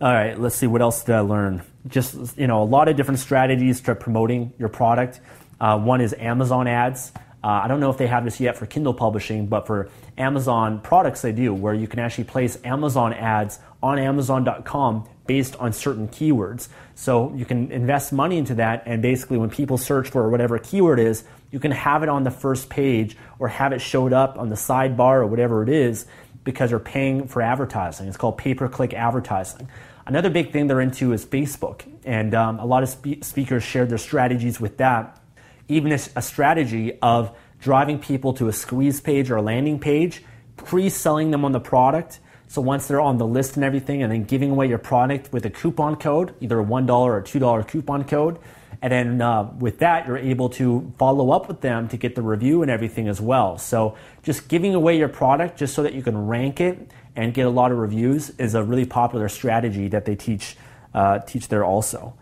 All 0.00 0.12
right, 0.12 0.38
let's 0.38 0.56
see 0.56 0.66
what 0.66 0.82
else 0.82 1.04
did 1.04 1.14
I 1.14 1.20
learn. 1.20 1.62
Just 1.86 2.36
you 2.36 2.46
know, 2.46 2.62
a 2.62 2.64
lot 2.64 2.88
of 2.88 2.96
different 2.96 3.20
strategies 3.20 3.80
to 3.82 3.94
promoting 3.94 4.52
your 4.58 4.68
product. 4.68 5.20
Uh, 5.60 5.78
one 5.78 6.00
is 6.00 6.14
Amazon 6.14 6.66
ads. 6.66 7.12
Uh, 7.46 7.60
I 7.62 7.68
don't 7.68 7.78
know 7.78 7.90
if 7.90 7.96
they 7.96 8.08
have 8.08 8.24
this 8.24 8.40
yet 8.40 8.58
for 8.58 8.66
Kindle 8.66 8.92
publishing, 8.92 9.46
but 9.46 9.68
for 9.68 9.88
Amazon 10.18 10.80
products, 10.80 11.22
they 11.22 11.30
do, 11.30 11.54
where 11.54 11.74
you 11.74 11.86
can 11.86 12.00
actually 12.00 12.24
place 12.24 12.58
Amazon 12.64 13.12
ads 13.12 13.60
on 13.80 14.00
Amazon.com 14.00 15.08
based 15.28 15.54
on 15.54 15.72
certain 15.72 16.08
keywords. 16.08 16.66
So 16.96 17.32
you 17.36 17.44
can 17.44 17.70
invest 17.70 18.12
money 18.12 18.36
into 18.38 18.56
that, 18.56 18.82
and 18.86 19.00
basically, 19.00 19.38
when 19.38 19.48
people 19.48 19.78
search 19.78 20.10
for 20.10 20.28
whatever 20.28 20.58
keyword 20.58 20.98
is, 20.98 21.22
you 21.52 21.60
can 21.60 21.70
have 21.70 22.02
it 22.02 22.08
on 22.08 22.24
the 22.24 22.32
first 22.32 22.68
page 22.68 23.16
or 23.38 23.46
have 23.46 23.72
it 23.72 23.78
showed 23.78 24.12
up 24.12 24.36
on 24.40 24.48
the 24.48 24.56
sidebar 24.56 25.18
or 25.18 25.26
whatever 25.28 25.62
it 25.62 25.68
is 25.68 26.04
because 26.42 26.72
you're 26.72 26.80
paying 26.80 27.28
for 27.28 27.42
advertising. 27.42 28.08
It's 28.08 28.16
called 28.16 28.38
pay 28.38 28.54
per 28.54 28.66
click 28.66 28.92
advertising. 28.92 29.68
Another 30.04 30.30
big 30.30 30.50
thing 30.50 30.66
they're 30.66 30.80
into 30.80 31.12
is 31.12 31.24
Facebook, 31.24 31.82
and 32.04 32.34
um, 32.34 32.58
a 32.58 32.66
lot 32.66 32.82
of 32.82 32.88
spe- 32.88 33.22
speakers 33.22 33.62
shared 33.62 33.88
their 33.88 33.98
strategies 33.98 34.60
with 34.60 34.78
that 34.78 35.20
even 35.68 35.92
a, 35.92 36.22
strategy 36.22 36.98
of 37.00 37.36
driving 37.60 37.98
people 37.98 38.32
to 38.34 38.48
a 38.48 38.52
squeeze 38.52 39.00
page 39.00 39.30
or 39.30 39.36
a 39.36 39.42
landing 39.42 39.78
page, 39.78 40.22
pre 40.56 40.88
selling 40.88 41.30
them 41.30 41.44
on 41.44 41.52
the 41.52 41.60
product. 41.60 42.20
So 42.48 42.60
once 42.62 42.86
they're 42.86 43.00
on 43.00 43.18
the 43.18 43.26
list 43.26 43.56
and 43.56 43.64
everything, 43.64 44.02
and 44.02 44.12
then 44.12 44.24
giving 44.24 44.50
away 44.50 44.68
your 44.68 44.78
product 44.78 45.32
with 45.32 45.44
a 45.44 45.50
coupon 45.50 45.96
code, 45.96 46.34
either 46.40 46.60
a 46.60 46.64
$1 46.64 46.88
or 46.90 47.22
$2 47.22 47.68
coupon 47.68 48.04
code. 48.04 48.38
And 48.82 48.92
then 48.92 49.22
uh, 49.22 49.50
with 49.58 49.78
that, 49.78 50.06
you're 50.06 50.18
able 50.18 50.48
to 50.50 50.92
follow 50.98 51.30
up 51.30 51.48
with 51.48 51.60
them 51.60 51.88
to 51.88 51.96
get 51.96 52.14
the 52.14 52.22
review 52.22 52.62
and 52.62 52.70
everything 52.70 53.08
as 53.08 53.20
well. 53.20 53.58
So 53.58 53.96
just 54.22 54.48
giving 54.48 54.74
away 54.74 54.98
your 54.98 55.08
product 55.08 55.58
just 55.58 55.74
so 55.74 55.82
that 55.82 55.94
you 55.94 56.02
can 56.02 56.26
rank 56.26 56.60
it 56.60 56.90
and 57.16 57.32
get 57.32 57.46
a 57.46 57.50
lot 57.50 57.72
of 57.72 57.78
reviews 57.78 58.30
is 58.38 58.54
a 58.54 58.62
really 58.62 58.84
popular 58.84 59.28
strategy 59.28 59.88
that 59.88 60.04
they 60.04 60.14
teach 60.14 60.56
uh, 60.94 61.18
teach 61.20 61.48
there 61.48 61.64
also. 61.64 62.14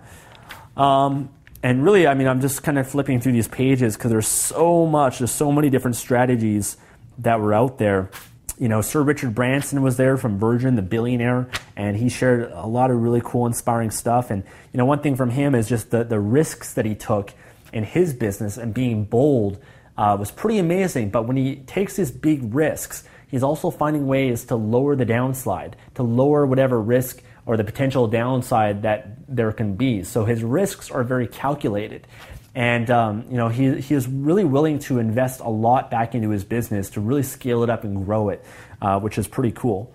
Um, 0.77 1.31
and 1.65 1.83
really, 1.83 2.07
I 2.07 2.13
mean, 2.13 2.29
I'm 2.29 2.43
just 2.43 2.63
kind 2.63 2.79
of 2.79 2.87
flipping 2.87 3.23
through 3.23 3.33
these 3.33 3.49
pages 3.49 3.97
because 3.97 4.11
there's 4.11 4.29
so 4.29 4.85
much, 4.85 5.19
there's 5.19 5.31
so 5.31 5.51
many 5.51 5.71
different 5.71 5.97
strategies 5.97 6.77
that 7.21 7.41
were 7.41 7.55
out 7.55 7.79
there. 7.79 8.11
You 8.59 8.69
know, 8.69 8.83
Sir 8.83 9.03
Richard 9.03 9.35
Branson 9.35 9.81
was 9.81 9.97
there 9.97 10.19
from 10.19 10.39
Virgin, 10.39 10.77
the 10.77 10.83
billionaire, 10.83 11.49
and 11.75 11.97
he 11.97 12.11
shared 12.11 12.53
a 12.53 12.67
lot 12.67 12.91
of 12.91 12.99
really 13.03 13.23
cool, 13.25 13.47
inspiring 13.47 13.91
stuff. 13.91 14.31
And, 14.31 14.45
you 14.75 14.79
know, 14.79 14.85
one 14.85 15.01
thing 15.01 15.17
from 15.17 15.31
him 15.31 15.55
is 15.55 15.67
just 15.67 15.91
the, 15.91 16.05
the 16.05 16.21
risks 16.21 16.75
that 16.75 16.85
he 16.85 16.95
took 16.95 17.33
in 17.73 17.83
his 17.85 18.13
business 18.13 18.59
and 18.59 18.75
being 18.75 19.07
bold 19.07 19.59
uh, 19.97 20.19
was 20.21 20.31
pretty 20.31 20.59
amazing. 20.59 21.09
But 21.09 21.27
when 21.27 21.39
he 21.39 21.57
takes 21.57 21.97
these 21.97 22.11
big 22.11 22.55
risks, 22.55 23.05
he's 23.27 23.43
also 23.43 23.71
finding 23.71 24.07
ways 24.07 24.45
to 24.45 24.55
lower 24.55 24.97
the 24.97 25.07
downside, 25.07 25.77
to 25.95 26.03
lower 26.03 26.45
whatever 26.45 26.79
risk 26.79 27.23
or 27.47 27.57
the 27.57 27.65
potential 27.65 28.07
downside 28.07 28.83
that 28.83 29.09
there 29.29 29.53
can 29.53 29.75
be. 29.75 30.03
So 30.03 30.25
his 30.25 30.43
risks 30.43 30.91
are 30.91 31.05
very 31.05 31.27
calculated. 31.27 32.07
And 32.55 32.89
um, 32.91 33.25
you 33.31 33.37
know 33.37 33.49
he, 33.49 33.81
he 33.81 33.95
is 33.95 34.07
really 34.07 34.45
willing 34.45 34.79
to 34.81 34.99
invest 34.99 35.41
a 35.41 35.49
lot 35.49 35.91
back 35.91 36.15
into 36.15 36.31
his 36.31 36.45
business 36.45 36.91
to 36.91 37.01
really 37.01 37.25
scale 37.25 37.65
it 37.65 37.71
up 37.71 37.85
and 37.85 38.05
grow 38.05 38.29
it, 38.29 38.45
uh, 38.81 39.01
which 39.01 39.19
is 39.19 39.27
pretty 39.27 39.53
cool. 39.53 39.93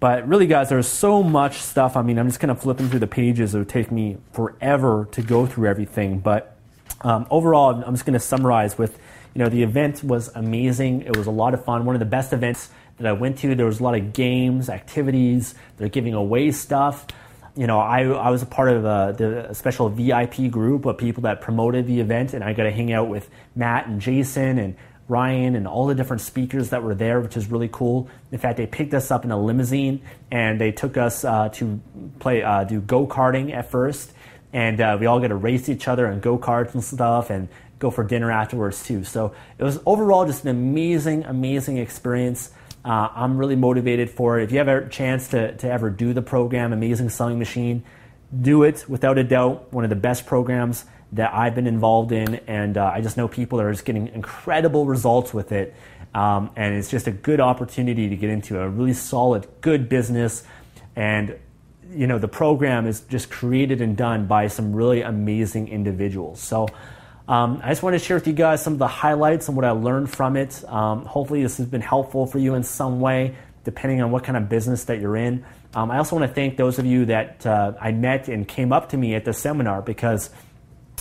But 0.00 0.28
really, 0.28 0.46
guys, 0.46 0.68
there's 0.68 0.86
so 0.86 1.22
much 1.22 1.56
stuff. 1.62 1.96
I 1.96 2.02
mean, 2.02 2.18
I'm 2.18 2.28
just 2.28 2.38
kind 2.38 2.50
of 2.50 2.60
flipping 2.60 2.90
through 2.90 2.98
the 2.98 3.06
pages. 3.06 3.54
It 3.54 3.58
would 3.58 3.70
take 3.70 3.90
me 3.90 4.18
forever 4.32 5.08
to 5.12 5.22
go 5.22 5.46
through 5.46 5.68
everything. 5.68 6.18
But 6.18 6.58
um, 7.00 7.26
overall, 7.30 7.82
I'm 7.82 7.94
just 7.94 8.04
going 8.04 8.12
to 8.12 8.20
summarize 8.20 8.76
with, 8.76 8.98
you 9.34 9.38
know, 9.42 9.48
the 9.48 9.62
event 9.62 10.04
was 10.04 10.28
amazing. 10.34 11.02
It 11.02 11.16
was 11.16 11.26
a 11.26 11.30
lot 11.30 11.54
of 11.54 11.64
fun. 11.64 11.86
One 11.86 11.94
of 11.94 12.00
the 12.00 12.06
best 12.06 12.34
events 12.34 12.68
that 12.98 13.06
I 13.06 13.12
went 13.12 13.38
to. 13.38 13.54
There 13.54 13.66
was 13.66 13.80
a 13.80 13.82
lot 13.82 13.94
of 13.94 14.12
games, 14.12 14.68
activities. 14.68 15.54
They're 15.76 15.88
giving 15.88 16.14
away 16.14 16.50
stuff. 16.52 17.06
you 17.56 17.66
know, 17.66 17.78
I, 17.78 18.02
I 18.04 18.30
was 18.30 18.42
a 18.42 18.46
part 18.46 18.70
of 18.70 18.84
uh, 18.84 19.12
the 19.12 19.54
special 19.54 19.88
VIP 19.88 20.50
group 20.50 20.86
of 20.86 20.98
people 20.98 21.22
that 21.22 21.40
promoted 21.40 21.86
the 21.86 22.00
event, 22.00 22.34
and 22.34 22.42
I 22.42 22.52
got 22.52 22.64
to 22.64 22.70
hang 22.70 22.92
out 22.92 23.08
with 23.08 23.28
Matt 23.54 23.86
and 23.86 24.00
Jason 24.00 24.58
and 24.58 24.76
Ryan 25.08 25.54
and 25.54 25.68
all 25.68 25.86
the 25.86 25.94
different 25.94 26.22
speakers 26.22 26.70
that 26.70 26.82
were 26.82 26.94
there, 26.94 27.20
which 27.20 27.36
is 27.36 27.50
really 27.50 27.68
cool. 27.70 28.08
In 28.32 28.38
fact, 28.38 28.56
they 28.56 28.66
picked 28.66 28.94
us 28.94 29.10
up 29.10 29.24
in 29.24 29.30
a 29.30 29.38
limousine 29.38 30.00
and 30.30 30.60
they 30.60 30.72
took 30.72 30.96
us 30.96 31.24
uh, 31.24 31.50
to 31.50 31.80
play 32.20 32.42
uh, 32.42 32.64
do 32.64 32.80
go 32.80 33.06
karting 33.06 33.52
at 33.52 33.70
first, 33.70 34.12
and 34.52 34.80
uh, 34.80 34.96
we 34.98 35.06
all 35.06 35.20
got 35.20 35.28
to 35.28 35.36
race 35.36 35.68
each 35.68 35.88
other 35.88 36.06
and 36.06 36.22
go 36.22 36.38
karts 36.38 36.74
and 36.74 36.82
stuff, 36.82 37.30
and 37.30 37.48
go 37.78 37.90
for 37.90 38.02
dinner 38.02 38.30
afterwards 38.30 38.82
too. 38.82 39.04
So 39.04 39.34
it 39.58 39.62
was 39.62 39.78
overall 39.84 40.24
just 40.24 40.44
an 40.44 40.50
amazing, 40.50 41.24
amazing 41.24 41.76
experience. 41.78 42.50
Uh, 42.84 43.08
I'm 43.14 43.38
really 43.38 43.56
motivated 43.56 44.10
for 44.10 44.38
it. 44.38 44.44
If 44.44 44.52
you 44.52 44.58
have 44.58 44.68
a 44.68 44.88
chance 44.88 45.28
to, 45.28 45.56
to 45.56 45.70
ever 45.70 45.88
do 45.88 46.12
the 46.12 46.20
program, 46.20 46.72
Amazing 46.72 47.08
Selling 47.08 47.38
Machine, 47.38 47.82
do 48.38 48.62
it 48.62 48.84
without 48.88 49.16
a 49.16 49.24
doubt. 49.24 49.72
One 49.72 49.84
of 49.84 49.90
the 49.90 49.96
best 49.96 50.26
programs 50.26 50.84
that 51.12 51.32
I've 51.32 51.54
been 51.54 51.66
involved 51.66 52.12
in, 52.12 52.34
and 52.46 52.76
uh, 52.76 52.90
I 52.92 53.00
just 53.00 53.16
know 53.16 53.26
people 53.26 53.60
are 53.60 53.72
just 53.72 53.84
getting 53.84 54.08
incredible 54.08 54.84
results 54.84 55.32
with 55.32 55.52
it. 55.52 55.74
Um, 56.12 56.50
and 56.56 56.74
it's 56.74 56.90
just 56.90 57.06
a 57.06 57.10
good 57.10 57.40
opportunity 57.40 58.08
to 58.10 58.16
get 58.16 58.30
into 58.30 58.60
a 58.60 58.68
really 58.68 58.92
solid, 58.92 59.46
good 59.60 59.88
business. 59.88 60.44
And 60.94 61.36
you 61.90 62.06
know, 62.06 62.18
the 62.18 62.28
program 62.28 62.86
is 62.86 63.00
just 63.02 63.30
created 63.30 63.80
and 63.80 63.96
done 63.96 64.26
by 64.26 64.48
some 64.48 64.74
really 64.74 65.00
amazing 65.02 65.68
individuals. 65.68 66.40
So. 66.40 66.68
Um, 67.26 67.60
I 67.62 67.70
just 67.70 67.82
want 67.82 67.94
to 67.94 67.98
share 67.98 68.16
with 68.16 68.26
you 68.26 68.34
guys 68.34 68.62
some 68.62 68.74
of 68.74 68.78
the 68.78 68.86
highlights 68.86 69.48
and 69.48 69.56
what 69.56 69.64
I 69.64 69.70
learned 69.70 70.10
from 70.10 70.36
it. 70.36 70.62
Um, 70.68 71.06
hopefully, 71.06 71.42
this 71.42 71.56
has 71.56 71.66
been 71.66 71.80
helpful 71.80 72.26
for 72.26 72.38
you 72.38 72.54
in 72.54 72.62
some 72.62 73.00
way, 73.00 73.34
depending 73.64 74.02
on 74.02 74.10
what 74.10 74.24
kind 74.24 74.36
of 74.36 74.48
business 74.48 74.84
that 74.84 75.00
you're 75.00 75.16
in. 75.16 75.44
Um, 75.74 75.90
I 75.90 75.98
also 75.98 76.16
want 76.16 76.28
to 76.28 76.34
thank 76.34 76.56
those 76.56 76.78
of 76.78 76.84
you 76.84 77.06
that 77.06 77.46
uh, 77.46 77.72
I 77.80 77.92
met 77.92 78.28
and 78.28 78.46
came 78.46 78.72
up 78.72 78.90
to 78.90 78.96
me 78.96 79.14
at 79.14 79.24
the 79.24 79.32
seminar 79.32 79.80
because 79.80 80.30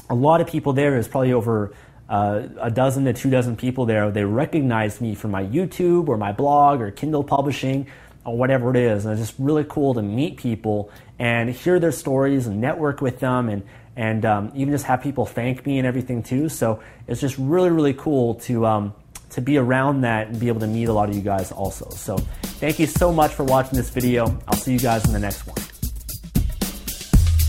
a 0.10 0.16
lot 0.16 0.40
of 0.40 0.48
people 0.48 0.74
there 0.74 0.98
is 0.98 1.08
probably 1.08 1.34
over 1.34 1.74
uh, 2.10 2.48
a 2.60 2.72
dozen 2.72 3.04
to 3.06 3.14
two 3.14 3.30
dozen 3.30 3.58
people 3.58 3.86
there. 3.86 4.10
They 4.10 4.24
recognized 4.24 5.02
me 5.02 5.16
from 5.16 5.32
my 5.32 5.44
YouTube 5.44 6.08
or 6.08 6.18
my 6.18 6.32
blog 6.32 6.82
or 6.82 6.92
Kindle 6.92 7.24
publishing 7.24 7.88
or 8.26 8.38
whatever 8.38 8.70
it 8.70 8.78
is. 8.78 9.06
And 9.06 9.20
it's 9.20 9.30
just 9.30 9.40
really 9.40 9.66
cool 9.68 9.94
to 9.96 10.02
meet 10.02 10.38
people 10.38 10.90
and 11.20 11.50
hear 11.50 11.80
their 11.80 11.92
stories 11.92 12.48
and 12.48 12.62
network 12.62 13.02
with 13.02 13.20
them 13.20 13.50
and 13.50 13.64
and 13.96 14.26
um, 14.26 14.52
even 14.56 14.74
just 14.74 14.86
have 14.86 15.02
people 15.02 15.26
thank 15.26 15.66
me 15.66 15.78
and 15.78 15.88
everything 15.88 16.24
too. 16.24 16.50
So 16.50 16.82
it's 17.08 17.22
just 17.22 17.38
really 17.38 17.70
really 17.70 17.94
cool 17.94 18.36
to 18.36 18.66
um, 18.66 18.94
to 19.32 19.42
be 19.42 19.58
around 19.58 20.02
that 20.02 20.28
and 20.28 20.40
be 20.40 20.48
able 20.48 20.62
to 20.62 20.68
meet 20.68 20.86
a 20.86 20.94
lot 20.94 21.10
of 21.10 21.16
you 21.16 21.22
guys 21.22 21.52
also. 21.52 21.90
So 21.90 22.18
thank 22.18 22.80
you 22.80 22.88
so 22.88 23.12
much 23.12 23.34
for 23.34 23.44
watching 23.44 23.78
this 23.78 23.90
video. 23.90 24.38
I'll 24.48 24.58
see 24.58 24.74
you 24.74 24.80
guys 24.80 25.06
in 25.06 25.14
the 25.14 25.20
next 25.20 25.46
one. 25.48 25.58